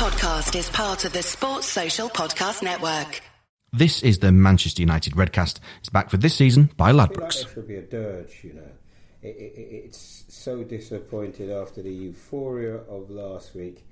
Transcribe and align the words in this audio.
podcast 0.00 0.56
is 0.58 0.70
part 0.70 1.04
of 1.04 1.12
the 1.12 1.22
Sports 1.22 1.66
Social 1.66 2.08
Podcast 2.08 2.62
Network. 2.62 3.20
This 3.74 4.02
is 4.02 4.18
the 4.20 4.32
Manchester 4.32 4.80
United 4.80 5.12
Redcast. 5.12 5.60
It's 5.80 5.90
back 5.90 6.08
for 6.08 6.16
this 6.16 6.34
season 6.34 6.70
by 6.78 6.88
I 6.88 6.92
like 6.92 7.10
Ladbrokes. 7.10 7.42
there 7.44 7.52
should 7.52 7.68
be 7.68 7.74
a 7.76 7.82
dirge, 7.82 8.40
you 8.42 8.54
know. 8.54 8.70
It, 9.20 9.36
it, 9.36 9.52
it- 9.58 9.84
it's 9.84 10.24
so 10.28 10.64
disappointed 10.64 11.50
after 11.50 11.82
the 11.82 11.92
euphoria 11.92 12.76
of 12.76 13.10
last 13.10 13.54
week. 13.54 13.84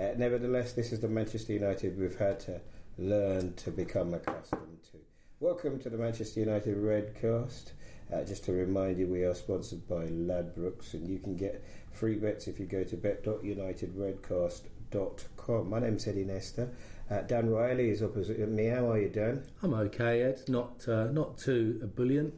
Uh, 0.00 0.12
nevertheless, 0.16 0.72
this 0.72 0.92
is 0.92 1.00
the 1.00 1.08
Manchester 1.08 1.52
United 1.52 1.98
we've 1.98 2.16
had 2.18 2.40
to 2.40 2.58
learn 2.96 3.52
to 3.56 3.70
become 3.70 4.14
accustomed 4.14 4.82
to. 4.92 4.98
Welcome 5.40 5.78
to 5.80 5.90
the 5.90 5.98
Manchester 5.98 6.40
United 6.40 6.78
Redcast. 6.78 7.72
Uh, 8.10 8.24
just 8.24 8.44
to 8.46 8.52
remind 8.52 8.98
you, 8.98 9.06
we 9.08 9.24
are 9.24 9.34
sponsored 9.34 9.86
by 9.86 10.06
Ladbrokes, 10.06 10.94
and 10.94 11.06
you 11.06 11.18
can 11.18 11.36
get 11.36 11.62
free 11.92 12.14
bets 12.16 12.48
if 12.48 12.58
you 12.58 12.64
go 12.64 12.82
to 12.82 12.96
bet.unitedredcast.com. 12.96 14.70
My 15.64 15.78
name's 15.78 16.06
Eddie 16.06 16.24
Nestor. 16.24 16.68
Uh, 17.08 17.22
Dan 17.22 17.48
Riley 17.48 17.90
is 17.90 18.02
opposite 18.02 18.38
me. 18.48 18.66
How 18.66 18.90
are 18.90 19.00
you, 19.00 19.08
Dan? 19.08 19.44
I'm 19.62 19.74
okay, 19.74 20.22
Ed. 20.22 20.42
Not 20.48 20.86
uh, 20.88 21.04
not 21.06 21.38
too 21.38 21.78
ebullient. 21.82 22.34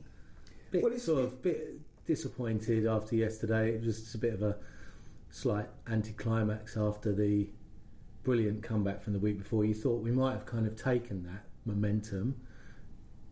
Bit 0.70 0.82
Well, 0.82 0.98
sort 0.98 1.24
of 1.24 1.42
bit 1.42 1.78
disappointed 2.06 2.86
after 2.86 3.16
yesterday. 3.16 3.70
It 3.74 3.84
was 3.84 4.00
just 4.00 4.14
a 4.14 4.18
bit 4.18 4.34
of 4.34 4.42
a 4.42 4.56
slight 5.30 5.66
anticlimax 5.88 6.76
after 6.76 7.12
the 7.12 7.48
brilliant 8.22 8.62
comeback 8.62 9.02
from 9.02 9.14
the 9.14 9.18
week 9.18 9.38
before. 9.38 9.64
You 9.64 9.74
thought 9.74 10.02
we 10.02 10.10
might 10.10 10.32
have 10.32 10.46
kind 10.46 10.66
of 10.66 10.76
taken 10.76 11.24
that 11.24 11.44
momentum, 11.64 12.36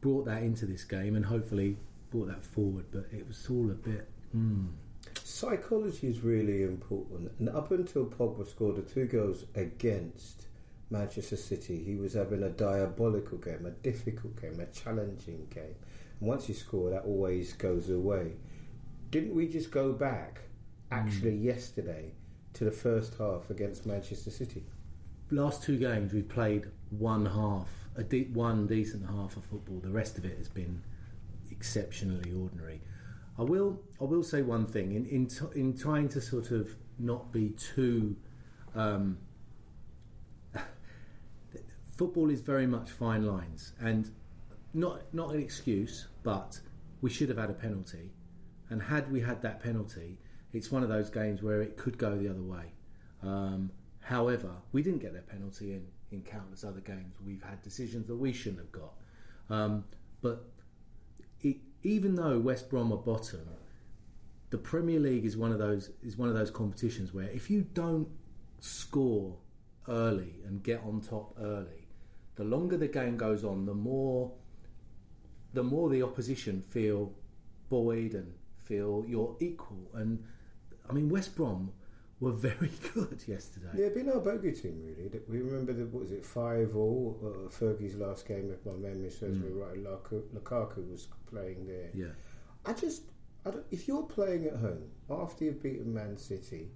brought 0.01 0.25
that 0.27 0.43
into 0.43 0.67
this 0.67 0.85
game, 0.85 1.15
and 1.15 1.27
hopefully 1.27 1.77
brought 2.11 2.29
that 2.29 2.45
forward. 2.45 2.87
But 2.91 3.07
it 3.13 3.27
was 3.27 3.47
all 3.51 3.71
a 3.71 3.75
bit. 3.75 4.09
Mm, 4.37 4.69
Psychology 5.41 6.07
is 6.07 6.21
really 6.21 6.63
important. 6.65 7.33
And 7.39 7.49
up 7.49 7.71
until 7.71 8.05
Pogba 8.05 8.47
scored 8.47 8.77
the 8.77 8.83
two 8.83 9.07
goals 9.07 9.47
against 9.55 10.49
Manchester 10.91 11.39
City, 11.39 11.83
he 11.83 11.97
was 11.97 12.13
having 12.13 12.43
a 12.43 12.51
diabolical 12.51 13.39
game, 13.39 13.65
a 13.65 13.71
difficult 13.71 14.39
game, 14.39 14.61
a 14.61 14.67
challenging 14.67 15.47
game. 15.49 15.77
And 16.21 16.29
once 16.29 16.47
you 16.47 16.55
score, 16.55 16.91
that 16.91 17.07
always 17.07 17.55
goes 17.55 17.89
away. 17.89 18.33
Didn't 19.11 19.35
we 19.35 19.49
just 19.49 19.71
go 19.71 19.95
back, 19.95 20.43
actually, 20.91 21.39
hmm. 21.39 21.45
yesterday, 21.47 22.13
to 22.53 22.65
the 22.65 22.71
first 22.71 23.15
half 23.17 23.49
against 23.49 23.87
Manchester 23.87 24.31
City? 24.31 24.65
last 25.31 25.63
two 25.63 25.79
games 25.79 26.13
we've 26.13 26.29
played 26.29 26.67
one 26.91 27.25
half, 27.25 27.69
a 27.97 28.03
de- 28.03 28.25
one 28.35 28.67
decent 28.67 29.09
half 29.09 29.39
of 29.39 29.45
football. 29.47 29.81
The 29.81 29.89
rest 29.89 30.19
of 30.19 30.27
it 30.27 30.37
has 30.37 30.51
been 30.51 30.83
exceptionally 31.51 32.31
ordinary. 32.31 32.83
I 33.41 33.43
will, 33.43 33.81
I 33.99 34.05
will 34.05 34.23
say 34.23 34.43
one 34.43 34.67
thing 34.67 34.93
in 34.93 35.07
in, 35.07 35.27
t- 35.27 35.47
in 35.55 35.75
trying 35.75 36.11
to 36.11 36.21
sort 36.21 36.51
of 36.51 36.77
not 36.99 37.33
be 37.33 37.49
too. 37.51 38.15
Um, 38.75 39.17
football 41.97 42.29
is 42.29 42.43
very 42.43 42.67
much 42.67 42.91
fine 42.91 43.25
lines, 43.25 43.73
and 43.81 44.11
not 44.75 45.15
not 45.15 45.35
an 45.35 45.41
excuse, 45.41 46.09
but 46.23 46.61
we 47.01 47.09
should 47.09 47.31
have 47.31 47.39
had 47.39 47.49
a 47.49 47.55
penalty, 47.55 48.11
and 48.69 48.83
had 48.83 49.11
we 49.11 49.23
had 49.23 49.41
that 49.41 49.63
penalty, 49.63 50.19
it's 50.53 50.71
one 50.71 50.83
of 50.83 50.91
those 50.91 51.09
games 51.09 51.43
where 51.43 51.63
it 51.63 51.79
could 51.79 51.97
go 51.97 52.19
the 52.19 52.29
other 52.29 52.43
way. 52.43 52.75
Um, 53.23 53.71
however, 54.01 54.51
we 54.73 54.83
didn't 54.83 55.01
get 55.01 55.15
that 55.15 55.29
penalty 55.31 55.73
in 55.73 55.87
in 56.13 56.21
countless 56.21 56.63
other 56.63 56.81
games. 56.81 57.15
We've 57.25 57.43
had 57.43 57.63
decisions 57.63 58.07
that 58.09 58.17
we 58.17 58.35
shouldn't 58.35 58.61
have 58.61 58.73
got, 58.73 58.93
um, 59.49 59.85
but 60.21 60.45
even 61.83 62.15
though 62.15 62.39
West 62.39 62.69
Brom 62.71 62.93
are 62.93 62.97
bottom, 62.97 63.49
the 64.51 64.59
Premier 64.59 65.01
League 65.01 65.25
is 65.25 65.37
one 65.37 65.53
of 65.53 65.59
those 65.59 65.91
is 66.03 66.17
one 66.17 66.29
of 66.29 66.35
those 66.35 66.51
competitions 66.51 67.15
where 67.15 67.29
if 67.29 67.51
you 67.51 67.63
don't 67.73 68.09
score 68.59 69.37
early 69.89 70.35
and 70.47 70.63
get 70.63 70.83
on 70.85 71.01
top 71.01 71.37
early, 71.41 71.89
the 72.37 72.45
longer 72.45 72.77
the 72.77 72.89
game 72.89 73.17
goes 73.17 73.45
on, 73.45 73.67
the 73.67 73.75
more 73.75 74.33
the 75.53 75.63
more 75.63 75.89
the 75.89 76.03
opposition 76.03 76.63
feel 76.63 77.13
buoyed 77.69 78.15
and 78.15 78.33
feel 78.57 79.05
you're 79.09 79.37
equal. 79.41 79.91
And 79.95 80.25
I 80.89 80.93
mean, 80.93 81.09
West 81.09 81.37
Brom 81.37 81.73
were 82.21 82.33
very 82.33 82.71
good 82.95 83.23
yesterday. 83.27 83.69
Yeah, 83.75 83.89
been 83.89 84.11
our 84.11 84.21
bogey 84.21 84.53
team 84.53 84.81
really. 84.83 85.11
We 85.29 85.39
remember 85.41 85.73
the 85.73 85.87
what 85.87 86.03
was 86.03 86.13
it 86.13 86.25
five 86.25 86.77
all 86.77 87.19
uh, 87.25 87.49
Fergie's 87.49 87.97
last 87.97 88.29
game, 88.29 88.51
if 88.53 88.65
my 88.67 88.73
memory 88.79 89.11
serves 89.11 89.39
me 89.39 89.49
right. 89.51 89.77
Lukaku, 89.83 90.23
Lukaku 90.35 90.91
was 90.91 91.09
playing 91.31 91.67
there. 91.67 91.91
Yeah. 91.95 92.13
I 92.67 92.75
just, 92.75 93.05
I 93.47 93.51
don't, 93.51 93.65
if 93.71 93.89
you're 93.89 94.03
playing 94.03 94.45
at 94.47 94.57
home 94.57 94.83
after 95.11 95.45
you've 95.47 95.63
beaten 95.63 95.93
Man 95.95 96.19
City, 96.19 96.69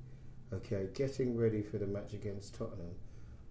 okay, 0.53 0.89
getting 0.95 1.37
ready 1.37 1.61
for 1.63 1.77
the 1.79 1.87
match 1.87 2.15
against 2.15 2.55
Tottenham, 2.55 2.95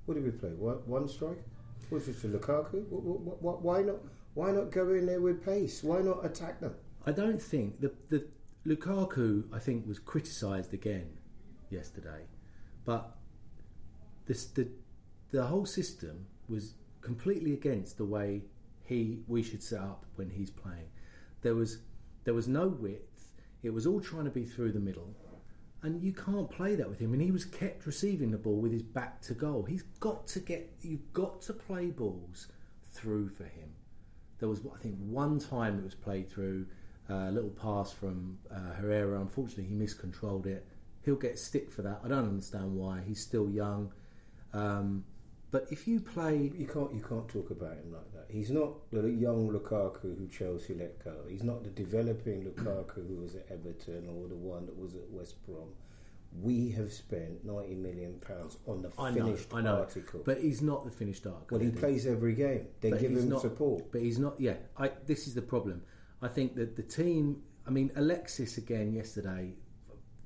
what 0.06 0.16
did 0.16 0.24
we 0.24 0.32
play? 0.32 0.50
One, 0.50 0.78
one 0.88 1.08
strike? 1.08 1.44
Was 1.92 2.08
it 2.08 2.20
to 2.22 2.28
Lukaku? 2.28 2.86
Wh- 2.90 3.28
wh- 3.28 3.40
wh- 3.40 3.64
Why 3.64 3.82
not? 3.84 3.98
Why 4.34 4.52
not 4.52 4.72
go 4.72 4.90
in 4.94 5.06
there 5.06 5.22
with 5.22 5.46
pace? 5.46 5.84
Why 5.84 6.02
not 6.02 6.26
attack 6.26 6.60
them? 6.60 6.74
I 7.06 7.12
don't 7.12 7.40
think 7.42 7.80
the 7.82 7.92
the 8.10 8.26
Lukaku 8.66 9.44
I 9.54 9.60
think 9.60 9.86
was 9.88 10.00
criticised 10.00 10.74
again 10.74 11.20
yesterday, 11.74 12.28
but 12.86 13.18
this 14.26 14.46
the 14.46 14.68
the 15.32 15.46
whole 15.46 15.66
system 15.66 16.28
was 16.48 16.76
completely 17.02 17.54
against 17.54 17.98
the 17.98 18.06
way 18.06 18.44
he 18.84 19.20
we 19.28 19.44
should 19.44 19.64
set 19.64 19.82
up 19.82 20.06
when 20.16 20.30
he's 20.30 20.50
playing. 20.50 20.90
There 21.42 21.56
was 21.56 21.80
there 22.24 22.34
was 22.34 22.48
no 22.48 22.68
width. 22.68 23.34
It 23.64 23.74
was 23.74 23.88
all 23.88 24.02
trying 24.02 24.26
to 24.26 24.30
be 24.30 24.46
through 24.46 24.74
the 24.74 24.80
middle, 24.80 25.16
and 25.82 26.02
you 26.02 26.14
can't 26.14 26.50
play 26.50 26.76
that 26.76 26.90
with 26.90 27.00
him. 27.00 27.14
And 27.14 27.22
he 27.22 27.32
was 27.32 27.46
kept 27.46 27.86
receiving 27.86 28.32
the 28.32 28.38
ball 28.38 28.58
with 28.58 28.72
his 28.72 28.84
back 28.84 29.22
to 29.24 29.34
goal. 29.34 29.64
He's 29.64 29.84
got 30.00 30.28
to 30.28 30.40
get 30.40 30.70
you've 30.82 31.12
got 31.14 31.42
to 31.44 31.54
play 31.54 31.88
balls 31.88 32.48
through 32.94 33.30
for 33.30 33.44
him. 33.44 33.74
There 34.40 34.50
was, 34.50 34.62
I 34.74 34.78
think, 34.78 34.98
one 35.00 35.40
time 35.40 35.80
it 35.80 35.84
was 35.84 35.96
played 35.96 36.30
through 36.30 36.66
uh, 37.10 37.30
a 37.30 37.32
little 37.32 37.50
pass 37.50 37.92
from 37.92 38.38
uh, 38.52 38.74
Herrera. 38.74 39.20
Unfortunately, 39.22 39.66
he 39.66 39.74
miscontrolled 39.74 40.48
it. 40.48 40.68
He'll 41.04 41.16
get 41.16 41.38
stick 41.38 41.72
for 41.72 41.82
that. 41.84 42.00
I 42.04 42.08
don't 42.08 42.26
understand 42.30 42.74
why. 42.76 43.02
He's 43.06 43.20
still 43.22 43.50
young. 43.50 43.92
Um, 44.54 45.06
but 45.52 45.68
if 45.70 45.88
you 45.88 46.00
play, 46.00 46.52
You 46.58 46.66
can't 46.66 46.94
you 46.94 47.02
can't 47.08 47.28
talk 47.28 47.52
about 47.52 47.74
him 47.78 47.92
like 47.92 48.12
that. 48.14 48.26
He's 48.30 48.50
not 48.50 48.90
the 48.92 49.08
young 49.10 49.50
Lukaku 49.50 50.18
who 50.18 50.28
Chelsea 50.28 50.74
let 50.74 51.04
go. 51.04 51.14
He's 51.30 51.44
not 51.44 51.64
the 51.64 51.70
developing 51.70 52.44
Lukaku 52.46 53.08
who 53.08 53.18
was 53.22 53.36
at 53.36 53.46
Everton 53.52 54.08
or 54.10 54.28
the 54.28 54.36
one 54.36 54.66
that 54.66 54.78
was 54.78 54.96
at 54.96 55.08
West 55.12 55.36
Brom. 55.46 55.70
We 56.42 56.72
have 56.72 56.92
spent 56.92 57.46
ninety 57.46 57.76
million 57.76 58.20
pounds 58.20 58.58
on 58.66 58.82
the 58.82 58.92
I 58.98 59.12
know, 59.12 59.26
finished 59.26 59.54
I 59.54 59.62
know, 59.62 59.76
article. 59.82 60.22
but 60.26 60.40
he's 60.42 60.64
not 60.64 60.84
the 60.86 60.90
finished 60.92 61.28
article. 61.28 61.60
well, 61.60 61.66
he 61.66 61.72
plays 61.72 62.08
every 62.08 62.34
game. 62.34 62.66
They 62.82 62.90
But 62.90 63.02
give 63.02 63.12
him 63.12 63.30
not- 63.30 63.42
support. 63.42 63.92
But 63.92 64.02
he's 64.02 64.18
not. 64.18 64.40
Yeah, 64.40 64.56
I, 64.76 64.90
this 65.06 65.28
is 65.28 65.36
the 65.36 65.44
problem. 65.44 65.84
I 66.24 66.30
think 66.30 66.56
that 66.56 66.76
the 66.76 66.82
team. 66.84 67.44
I 67.68 67.70
mean, 67.70 67.92
Alexis 67.96 68.58
again 68.58 68.92
yesterday. 68.94 69.54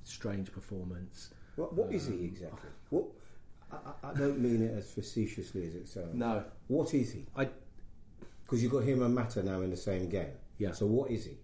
Strange 0.08 0.52
performance. 0.52 1.32
What, 1.56 1.74
what 1.74 1.92
is 1.92 2.08
he 2.08 2.24
exactly? 2.24 2.70
What? 2.90 3.06
I, 3.72 3.78
I- 4.04 4.14
don't 4.14 4.40
mean 4.40 4.62
it 4.62 4.78
as 4.78 4.92
facetiously 4.92 5.68
as 5.68 5.76
it 5.76 5.88
sounds. 5.88 6.14
No, 6.16 6.44
What 6.68 6.94
is 6.94 7.12
he? 7.12 7.26
I. 7.36 7.50
Because 8.44 8.64
you've 8.64 8.72
got 8.72 8.84
him 8.84 9.02
and 9.04 9.14
Mata 9.14 9.44
now 9.44 9.60
in 9.62 9.70
the 9.70 9.76
same 9.78 10.08
game. 10.08 10.32
Yeah. 10.58 10.72
So 10.72 10.86
what 10.86 11.12
is 11.12 11.26
he? 11.26 11.38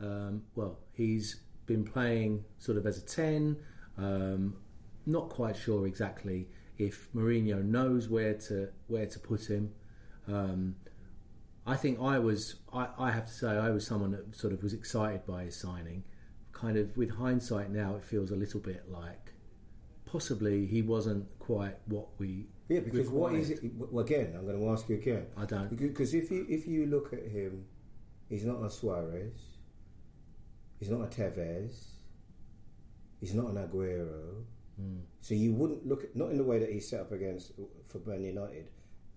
Um, 0.00 0.42
well, 0.54 0.78
he's 0.92 1.40
been 1.66 1.84
playing 1.84 2.44
sort 2.58 2.78
of 2.78 2.86
as 2.86 2.98
a 2.98 3.00
10. 3.04 3.56
Um, 3.98 4.56
not 5.04 5.28
quite 5.30 5.56
sure 5.56 5.86
exactly 5.88 6.46
if 6.78 7.08
Mourinho 7.12 7.64
knows 7.64 8.08
where 8.08 8.34
to 8.34 8.68
where 8.86 9.06
to 9.06 9.18
put 9.18 9.50
him. 9.50 9.72
Um, 10.28 10.76
I 11.66 11.74
think 11.76 11.98
I 12.00 12.20
was. 12.20 12.56
I, 12.72 12.86
I 12.98 13.10
have 13.10 13.26
to 13.26 13.32
say, 13.32 13.48
I 13.48 13.70
was 13.70 13.84
someone 13.84 14.12
that 14.12 14.36
sort 14.36 14.52
of 14.52 14.62
was 14.62 14.72
excited 14.72 15.26
by 15.26 15.42
his 15.44 15.56
signing. 15.56 16.04
Kind 16.62 16.78
of 16.78 16.96
with 16.96 17.10
hindsight 17.10 17.70
now, 17.70 17.96
it 17.96 18.04
feels 18.04 18.30
a 18.30 18.36
little 18.36 18.60
bit 18.60 18.88
like 18.88 19.32
possibly 20.12 20.66
he 20.66 20.82
wasn't 20.82 21.26
quite 21.38 21.76
what 21.86 22.06
we. 22.18 22.46
Yeah, 22.68 22.80
because 22.80 23.08
what 23.08 23.34
is 23.34 23.50
it? 23.50 23.60
Well, 23.76 24.04
again, 24.04 24.34
I'm 24.36 24.46
going 24.46 24.58
to 24.60 24.68
ask 24.70 24.88
you 24.88 24.96
again. 24.96 25.26
I 25.36 25.44
don't. 25.44 25.76
Because 25.76 26.14
if 26.14 26.30
you 26.30 26.46
if 26.48 26.66
you 26.68 26.86
look 26.86 27.12
at 27.12 27.26
him, 27.26 27.64
he's 28.28 28.44
not 28.44 28.62
a 28.62 28.70
Suarez. 28.70 29.40
He's 30.78 30.90
not 30.90 31.00
a 31.00 31.06
Tevez. 31.06 31.86
He's 33.18 33.34
not 33.34 33.46
an 33.46 33.56
Aguero. 33.56 34.44
Hmm. 34.76 35.00
So 35.20 35.34
you 35.34 35.52
wouldn't 35.54 35.86
look 35.86 36.04
at 36.04 36.14
not 36.14 36.30
in 36.30 36.38
the 36.38 36.44
way 36.44 36.58
that 36.58 36.70
he's 36.70 36.88
set 36.88 37.00
up 37.00 37.12
against 37.12 37.52
for 37.86 37.98
Man 38.06 38.22
United 38.22 38.68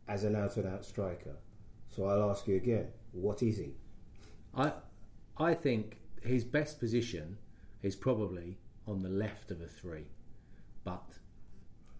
as 0.07 0.23
an 0.23 0.35
out 0.35 0.57
and 0.57 0.67
out 0.67 0.83
striker. 0.83 1.35
So 1.89 2.05
I'll 2.05 2.31
ask 2.31 2.47
you 2.47 2.55
again: 2.55 2.87
what 3.11 3.43
is 3.43 3.57
he? 3.57 3.75
I 4.55 4.71
I 5.37 5.53
think 5.53 5.97
his 6.25 6.43
best 6.43 6.79
position 6.79 7.37
is 7.81 7.95
probably 7.95 8.57
on 8.87 9.01
the 9.01 9.09
left 9.09 9.51
of 9.51 9.61
a 9.61 9.67
three, 9.67 10.07
but 10.83 11.17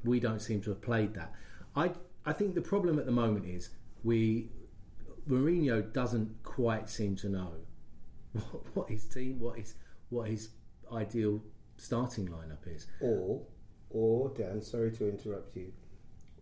we 0.04 0.20
don't 0.20 0.40
seem 0.42 0.62
to 0.62 0.70
have 0.72 0.82
played 0.82 1.14
that. 1.16 1.34
I 1.76 1.92
I 2.26 2.34
think 2.34 2.56
the 2.56 2.62
problem 2.62 3.00
at 3.00 3.06
the 3.06 3.12
moment 3.12 3.46
is 3.46 3.70
we 4.04 4.50
Mourinho 5.30 5.92
doesn't 5.94 6.44
quite 6.44 6.90
seem 6.90 7.16
to 7.18 7.30
know 7.30 7.52
what, 8.34 8.76
what 8.76 8.90
his 8.90 9.06
team, 9.06 9.40
what 9.40 9.58
his 9.58 9.76
what 10.10 10.30
his 10.30 10.50
ideal 10.92 11.42
starting 11.78 12.28
lineup 12.28 12.68
is. 12.68 12.88
Or, 13.02 13.42
or 13.90 14.30
Dan, 14.30 14.62
sorry 14.62 14.92
to 14.94 15.10
interrupt 15.10 15.56
you. 15.56 15.72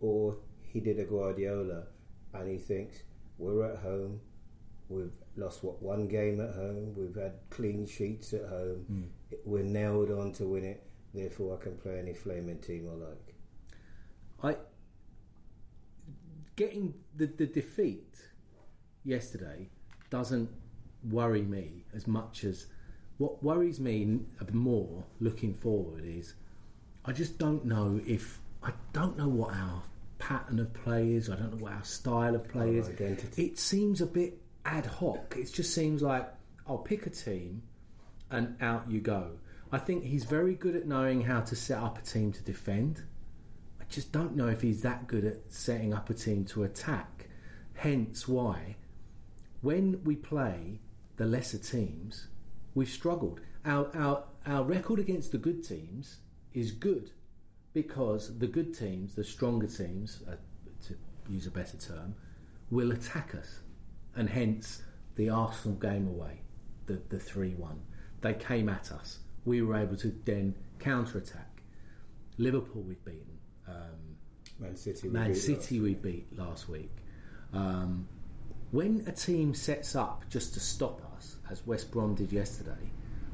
or 0.00 0.36
he 0.62 0.80
did 0.80 0.98
a 0.98 1.04
Guardiola 1.04 1.84
and 2.34 2.48
he 2.48 2.58
thinks 2.58 3.02
we're 3.38 3.64
at 3.72 3.78
home, 3.80 4.20
we've 4.88 5.12
lost 5.36 5.64
what 5.64 5.82
one 5.82 6.06
game 6.08 6.40
at 6.40 6.54
home, 6.54 6.94
we've 6.96 7.14
had 7.14 7.34
clean 7.50 7.86
sheets 7.86 8.32
at 8.32 8.48
home, 8.48 8.84
hmm. 8.86 9.02
we're 9.44 9.62
nailed 9.62 10.10
on 10.10 10.32
to 10.32 10.44
win 10.44 10.64
it. 10.64 10.82
Therefore, 11.12 11.58
I 11.58 11.62
can 11.62 11.76
play 11.76 11.98
any 11.98 12.12
flaming 12.12 12.58
team 12.58 12.88
I 12.90 13.08
like. 13.08 14.56
I 14.56 14.58
getting 16.56 16.94
the, 17.16 17.26
the 17.26 17.46
defeat 17.46 18.16
yesterday 19.04 19.68
doesn't 20.10 20.50
worry 21.10 21.42
me 21.42 21.84
as 21.94 22.06
much 22.06 22.44
as 22.44 22.66
what 23.18 23.42
worries 23.42 23.80
me 23.80 24.20
uh, 24.40 24.44
more 24.52 25.04
looking 25.20 25.54
forward 25.54 26.04
is 26.04 26.34
I 27.04 27.12
just 27.12 27.38
don't 27.38 27.64
know 27.64 28.00
if 28.06 28.40
I 28.62 28.72
don't 28.92 29.16
know 29.16 29.28
what 29.28 29.54
our 29.54 29.82
pattern 30.18 30.58
of 30.58 30.72
play 30.72 31.12
is. 31.12 31.28
I 31.28 31.36
don't 31.36 31.54
know 31.54 31.64
what 31.64 31.72
our 31.72 31.84
style 31.84 32.34
of 32.34 32.48
play 32.48 32.68
Our 32.68 32.76
is. 32.76 32.88
identity. 32.88 33.44
It 33.44 33.58
seems 33.58 34.00
a 34.00 34.06
bit 34.06 34.40
ad 34.64 34.86
hoc. 34.86 35.34
It 35.36 35.52
just 35.52 35.74
seems 35.74 36.02
like 36.02 36.28
I'll 36.66 36.78
pick 36.78 37.06
a 37.06 37.10
team 37.10 37.62
and 38.30 38.56
out 38.60 38.90
you 38.90 39.00
go. 39.00 39.32
I 39.70 39.78
think 39.78 40.04
he's 40.04 40.24
very 40.24 40.54
good 40.54 40.76
at 40.76 40.86
knowing 40.86 41.22
how 41.22 41.40
to 41.40 41.56
set 41.56 41.78
up 41.78 41.98
a 41.98 42.02
team 42.02 42.32
to 42.32 42.42
defend. 42.42 43.02
I 43.80 43.84
just 43.88 44.12
don't 44.12 44.36
know 44.36 44.48
if 44.48 44.62
he's 44.62 44.82
that 44.82 45.06
good 45.06 45.24
at 45.24 45.52
setting 45.52 45.92
up 45.92 46.10
a 46.10 46.14
team 46.14 46.44
to 46.46 46.64
attack. 46.64 47.28
Hence 47.74 48.28
why, 48.28 48.76
when 49.60 50.02
we 50.04 50.16
play 50.16 50.80
the 51.16 51.26
lesser 51.26 51.58
teams, 51.58 52.28
we've 52.74 52.88
struggled. 52.88 53.40
Our, 53.64 53.90
our, 53.96 54.24
our 54.46 54.62
record 54.62 54.98
against 54.98 55.32
the 55.32 55.38
good 55.38 55.66
teams 55.66 56.18
is 56.52 56.70
good 56.70 57.10
because 57.72 58.38
the 58.38 58.46
good 58.46 58.78
teams, 58.78 59.14
the 59.14 59.24
stronger 59.24 59.66
teams, 59.66 60.22
uh, 60.28 60.36
to 60.86 60.96
use 61.28 61.46
a 61.46 61.50
better 61.50 61.76
term, 61.76 62.14
will 62.70 62.92
attack 62.92 63.34
us. 63.34 63.60
And 64.16 64.28
hence 64.28 64.82
the 65.16 65.28
Arsenal 65.28 65.76
game 65.76 66.08
away, 66.08 66.40
the, 66.86 67.00
the 67.08 67.18
3 67.18 67.54
1. 67.54 67.80
They 68.20 68.34
came 68.34 68.68
at 68.68 68.92
us. 68.92 69.18
We 69.44 69.62
were 69.62 69.76
able 69.76 69.96
to 69.96 70.14
then 70.24 70.54
counter 70.78 71.18
attack. 71.18 71.62
Liverpool 72.38 72.82
we've 72.82 73.04
beaten. 73.04 73.38
Um, 73.68 74.16
Man 74.58 74.76
City, 74.76 75.08
we 75.08 75.14
Man 75.14 75.32
beat 75.32 75.36
City 75.36 75.80
we 75.80 75.94
beat 75.94 76.38
last 76.38 76.68
week. 76.68 76.90
Um, 77.52 78.08
when 78.70 79.04
a 79.06 79.12
team 79.12 79.54
sets 79.54 79.94
up 79.94 80.24
just 80.28 80.54
to 80.54 80.60
stop 80.60 81.00
us, 81.16 81.36
as 81.50 81.66
West 81.66 81.90
Brom 81.90 82.14
did 82.14 82.32
yesterday, 82.32 82.90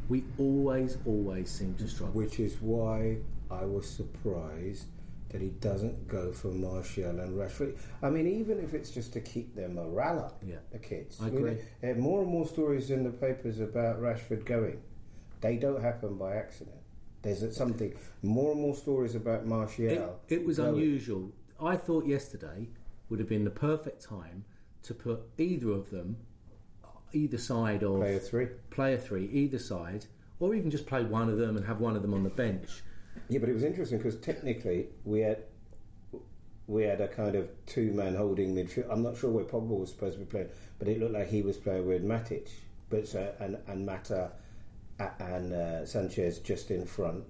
we 0.08 0.24
always, 0.38 0.98
always 1.06 1.50
seem 1.50 1.74
to 1.76 1.88
struggle. 1.88 2.14
Which 2.14 2.40
is 2.40 2.56
why 2.60 3.18
I 3.50 3.64
was 3.64 3.88
surprised 3.88 4.86
that 5.30 5.40
he 5.40 5.48
doesn't 5.50 6.06
go 6.08 6.32
for 6.32 6.48
Martial 6.48 7.08
and 7.20 7.36
Rashford. 7.38 7.76
I 8.02 8.10
mean, 8.10 8.26
even 8.26 8.58
if 8.58 8.74
it's 8.74 8.90
just 8.90 9.12
to 9.14 9.20
keep 9.20 9.54
their 9.54 9.68
morale 9.68 10.18
up, 10.18 10.42
Yeah. 10.44 10.56
the 10.70 10.78
kids. 10.78 11.18
I 11.20 11.26
mean, 11.30 11.36
agree. 11.38 11.56
there 11.80 11.92
are 11.92 11.98
more 11.98 12.22
and 12.22 12.30
more 12.30 12.46
stories 12.46 12.90
in 12.90 13.04
the 13.04 13.10
papers 13.10 13.60
about 13.60 14.00
Rashford 14.00 14.44
going. 14.44 14.82
They 15.40 15.56
don't 15.56 15.80
happen 15.80 16.16
by 16.18 16.34
accident. 16.36 16.76
There's 17.22 17.56
something 17.56 17.94
more 18.22 18.52
and 18.52 18.60
more 18.60 18.74
stories 18.74 19.14
about 19.14 19.46
Martial. 19.46 19.84
It, 20.28 20.40
it 20.40 20.44
was 20.44 20.56
going. 20.56 20.74
unusual. 20.74 21.32
I 21.60 21.76
thought 21.76 22.06
yesterday 22.06 22.68
would 23.08 23.18
have 23.20 23.28
been 23.28 23.44
the 23.44 23.50
perfect 23.50 24.02
time 24.02 24.44
to 24.82 24.94
put 24.94 25.20
either 25.38 25.70
of 25.70 25.90
them, 25.90 26.16
either 27.12 27.38
side 27.38 27.82
of 27.82 27.96
Player 27.96 28.18
three. 28.18 28.46
player 28.70 28.96
three, 28.98 29.26
either 29.26 29.58
side, 29.58 30.06
or 30.40 30.54
even 30.54 30.70
just 30.70 30.86
play 30.86 31.04
one 31.04 31.28
of 31.28 31.36
them 31.38 31.56
and 31.56 31.66
have 31.66 31.80
one 31.80 31.94
of 31.96 32.02
them 32.02 32.14
on 32.14 32.22
the 32.24 32.30
bench. 32.30 32.82
Yeah, 33.28 33.38
but 33.38 33.48
it 33.48 33.54
was 33.54 33.64
interesting 33.64 33.98
because 33.98 34.16
technically 34.16 34.88
we 35.04 35.20
had 35.20 35.44
we 36.66 36.84
had 36.84 37.00
a 37.00 37.08
kind 37.08 37.34
of 37.34 37.48
two 37.66 37.92
man 37.92 38.14
holding 38.14 38.54
midfield. 38.54 38.86
I'm 38.90 39.02
not 39.02 39.16
sure 39.16 39.30
where 39.30 39.44
Pogba 39.44 39.78
was 39.78 39.90
supposed 39.90 40.14
to 40.14 40.20
be 40.20 40.30
playing, 40.30 40.48
but 40.78 40.88
it 40.88 41.00
looked 41.00 41.14
like 41.14 41.28
he 41.28 41.42
was 41.42 41.56
playing 41.56 41.86
with 41.86 42.04
Matic, 42.04 42.48
but 42.88 43.06
so, 43.08 43.32
and 43.40 43.58
and 43.66 43.84
Mata 43.86 44.32
and 45.18 45.52
uh, 45.52 45.86
Sanchez 45.86 46.38
just 46.38 46.70
in 46.70 46.86
front, 46.86 47.24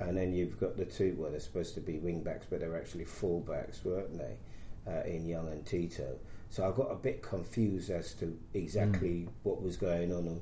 and 0.00 0.16
then 0.16 0.32
you've 0.32 0.58
got 0.58 0.76
the 0.76 0.84
two. 0.84 1.16
Well, 1.18 1.30
they're 1.30 1.40
supposed 1.40 1.74
to 1.74 1.80
be 1.80 1.98
wing 1.98 2.22
backs, 2.22 2.46
but 2.48 2.60
they're 2.60 2.76
actually 2.76 3.04
full 3.04 3.40
backs, 3.40 3.84
weren't 3.84 4.18
they? 4.18 4.36
Uh, 4.86 5.02
in 5.04 5.26
Young 5.26 5.48
and 5.48 5.64
Tito. 5.64 6.18
So 6.50 6.68
I 6.68 6.76
got 6.76 6.90
a 6.90 6.96
bit 6.96 7.22
confused 7.22 7.88
as 7.88 8.12
to 8.14 8.38
exactly 8.52 9.28
what 9.42 9.62
was 9.62 9.76
going 9.76 10.12
on 10.12 10.40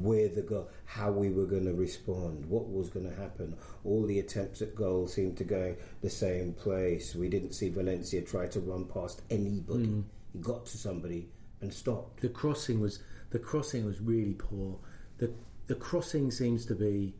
where 0.00 0.28
the 0.28 0.42
goal, 0.42 0.68
how 0.84 1.10
we 1.10 1.30
were 1.30 1.46
going 1.46 1.66
to 1.66 1.74
respond, 1.74 2.46
what 2.46 2.68
was 2.68 2.88
going 2.88 3.08
to 3.08 3.14
happen. 3.14 3.56
All 3.84 4.06
the 4.06 4.18
attempts 4.18 4.62
at 4.62 4.74
goal 4.74 5.06
seemed 5.06 5.36
to 5.38 5.44
go 5.44 5.76
the 6.02 6.10
same 6.10 6.54
place. 6.54 7.14
We 7.14 7.28
didn't 7.28 7.52
see 7.52 7.68
Valencia 7.68 8.22
try 8.22 8.46
to 8.48 8.60
run 8.60 8.86
past 8.86 9.22
anybody. 9.30 10.04
He 10.32 10.38
got 10.38 10.66
to 10.66 10.78
somebody 10.78 11.28
and 11.60 11.72
stopped. 11.72 12.20
The 12.20 12.28
crossing 12.28 12.80
was 12.80 13.00
the 13.30 13.38
crossing 13.38 13.84
was 13.84 14.00
really 14.00 14.34
poor. 14.34 14.78
The 15.18 15.32
the 15.66 15.74
crossing 15.74 16.30
seems 16.30 16.66
to 16.66 16.74
be 16.74 17.14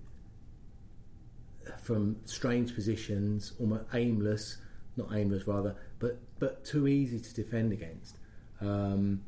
from 1.80 2.16
strange 2.24 2.74
positions, 2.74 3.52
almost 3.60 3.84
aimless, 3.94 4.58
not 4.96 5.08
aimless 5.14 5.46
rather, 5.46 5.76
but 5.98 6.18
but 6.38 6.64
too 6.64 6.88
easy 6.88 7.20
to 7.20 7.34
defend 7.34 7.72
against. 7.72 8.16
Um, 8.60 9.22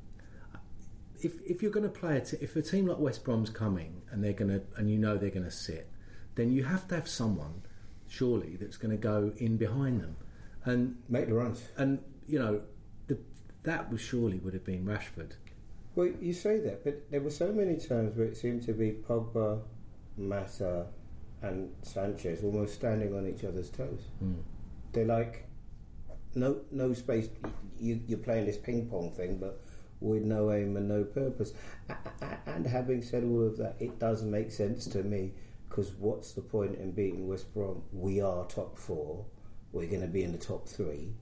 if 1.25 1.33
if 1.45 1.63
you're 1.63 1.71
going 1.73 1.91
to 1.93 1.99
play 2.01 2.17
a 2.19 2.21
t- 2.21 2.37
if 2.41 2.55
a 2.57 2.63
team 2.63 2.87
like 2.87 2.99
West 2.99 3.25
Brom's 3.25 3.51
coming 3.51 4.03
and 4.11 4.23
they're 4.23 4.33
going 4.33 4.51
to 4.51 4.63
and 4.77 4.91
you 4.91 4.99
know 4.99 5.17
they're 5.17 5.31
going 5.31 5.45
to 5.45 5.51
sit, 5.51 5.89
then 6.35 6.53
you 6.53 6.65
have 6.65 6.87
to 6.89 6.95
have 6.95 7.09
someone 7.09 7.63
surely 8.09 8.57
that's 8.61 8.77
going 8.77 8.91
to 8.91 8.97
go 9.13 9.33
in 9.39 9.57
behind 9.57 10.01
them, 10.01 10.17
and 10.65 10.97
Make 11.09 11.29
the 11.29 11.35
runs. 11.35 11.63
and 11.77 11.99
you 12.29 12.39
know 12.39 12.61
the, 13.09 13.19
that 13.65 13.91
was 13.91 14.01
surely 14.01 14.39
would 14.39 14.55
have 14.55 14.65
been 14.65 14.85
Rashford. 14.85 15.33
Well, 15.97 16.09
you 16.21 16.33
say 16.33 16.59
that, 16.61 16.85
but 16.85 17.11
there 17.11 17.21
were 17.21 17.31
so 17.31 17.53
many 17.53 17.77
times 17.77 18.17
where 18.17 18.27
it 18.27 18.37
seemed 18.37 18.63
to 18.67 18.73
be 18.73 18.91
Pogba, 18.93 19.61
Mata, 20.17 20.87
and 21.41 21.73
Sanchez 21.83 22.43
almost 22.43 22.75
standing 22.75 23.17
on 23.17 23.27
each 23.27 23.45
other's 23.45 23.71
toes. 23.71 24.03
Hmm. 24.19 24.35
They're 24.93 25.05
like 25.07 25.47
no 26.35 26.61
no 26.71 26.93
space. 26.93 27.29
You, 27.79 28.01
you're 28.07 28.19
playing 28.19 28.47
this 28.47 28.57
ping 28.59 28.87
pong 28.89 29.11
thing, 29.13 29.39
but 29.39 29.61
with 30.05 30.23
no 30.23 30.53
aim 30.53 30.77
and 30.77 30.89
no 30.89 31.05
purpose. 31.05 31.53
And 32.47 32.67
having 32.67 33.03
said 33.03 33.25
all 33.25 33.47
of 33.47 33.57
that, 33.59 33.77
it 33.81 33.99
does 33.99 34.23
make 34.23 34.53
sense 34.53 34.87
to 34.87 35.03
me 35.03 35.33
because 35.69 35.93
what's 35.99 36.33
the 36.33 36.43
point 36.43 36.77
in 36.77 36.93
beating 36.93 37.27
West 37.27 37.53
Brom? 37.53 37.83
We 37.93 38.21
are 38.21 38.45
top 38.47 38.79
four. 38.79 39.25
We're 39.73 39.89
going 39.89 40.03
to 40.03 40.07
be 40.07 40.23
in 40.23 40.31
the 40.31 40.39
top 40.39 40.69
three, 40.69 41.15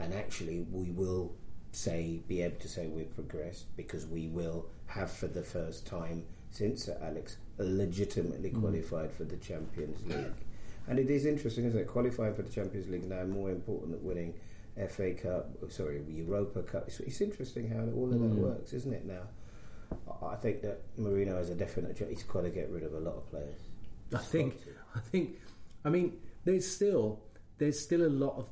and 0.00 0.12
actually, 0.12 0.66
we 0.72 0.90
will 0.90 1.32
say 1.70 2.20
be 2.26 2.42
able 2.42 2.58
to 2.60 2.68
say 2.68 2.88
we've 2.88 3.14
progressed 3.14 3.76
because 3.76 4.06
we 4.06 4.26
will 4.26 4.66
have 4.86 5.12
for 5.12 5.28
the 5.28 5.42
first 5.42 5.86
time 5.86 6.24
since 6.50 6.84
Sir 6.84 6.98
Alex 7.02 7.36
legitimately 7.58 8.50
mm. 8.50 8.60
qualified 8.60 9.12
for 9.12 9.24
the 9.24 9.36
Champions 9.36 10.04
League. 10.06 10.34
And 10.88 10.98
it 10.98 11.08
is 11.08 11.24
interesting, 11.24 11.64
isn't 11.64 11.80
it? 11.80 11.86
Qualifying 11.86 12.34
for 12.34 12.42
the 12.42 12.50
Champions 12.50 12.88
League 12.88 13.08
now 13.08 13.24
more 13.24 13.50
important 13.50 13.92
than 13.92 14.04
winning 14.04 14.34
FA 14.88 15.14
Cup, 15.14 15.50
sorry, 15.70 16.02
Europa 16.08 16.62
Cup. 16.62 16.84
It's, 16.88 17.00
it's 17.00 17.20
interesting 17.20 17.68
how 17.68 17.84
all 17.96 18.12
of 18.12 18.18
that 18.20 18.34
works, 18.34 18.72
isn't 18.72 18.92
it? 18.92 19.06
Now, 19.06 19.22
I- 20.22 20.36
think 20.36 20.62
that 20.62 20.80
Mourinho 20.98 21.36
has 21.36 21.50
a 21.50 21.54
definite. 21.54 21.96
He's 21.98 22.22
got 22.24 22.42
to 22.42 22.50
get 22.50 22.70
rid 22.70 22.82
of 22.82 22.92
a 22.94 22.98
lot 22.98 23.14
of 23.16 23.26
players. 23.30 23.60
I 24.12 24.18
think. 24.18 24.56
I 24.94 25.00
think. 25.00 25.36
I 25.84 25.90
mean, 25.90 26.18
there's 26.44 26.66
still 26.70 27.20
there's 27.58 27.80
still 27.80 28.02
a 28.02 28.08
lot 28.10 28.36
of 28.36 28.48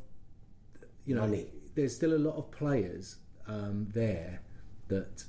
you 1.05 1.14
know 1.14 1.23
Money. 1.23 1.47
there's 1.75 1.95
still 1.95 2.14
a 2.14 2.19
lot 2.19 2.37
of 2.37 2.50
players 2.50 3.17
um, 3.49 3.88
there 3.93 4.41
that 4.88 5.25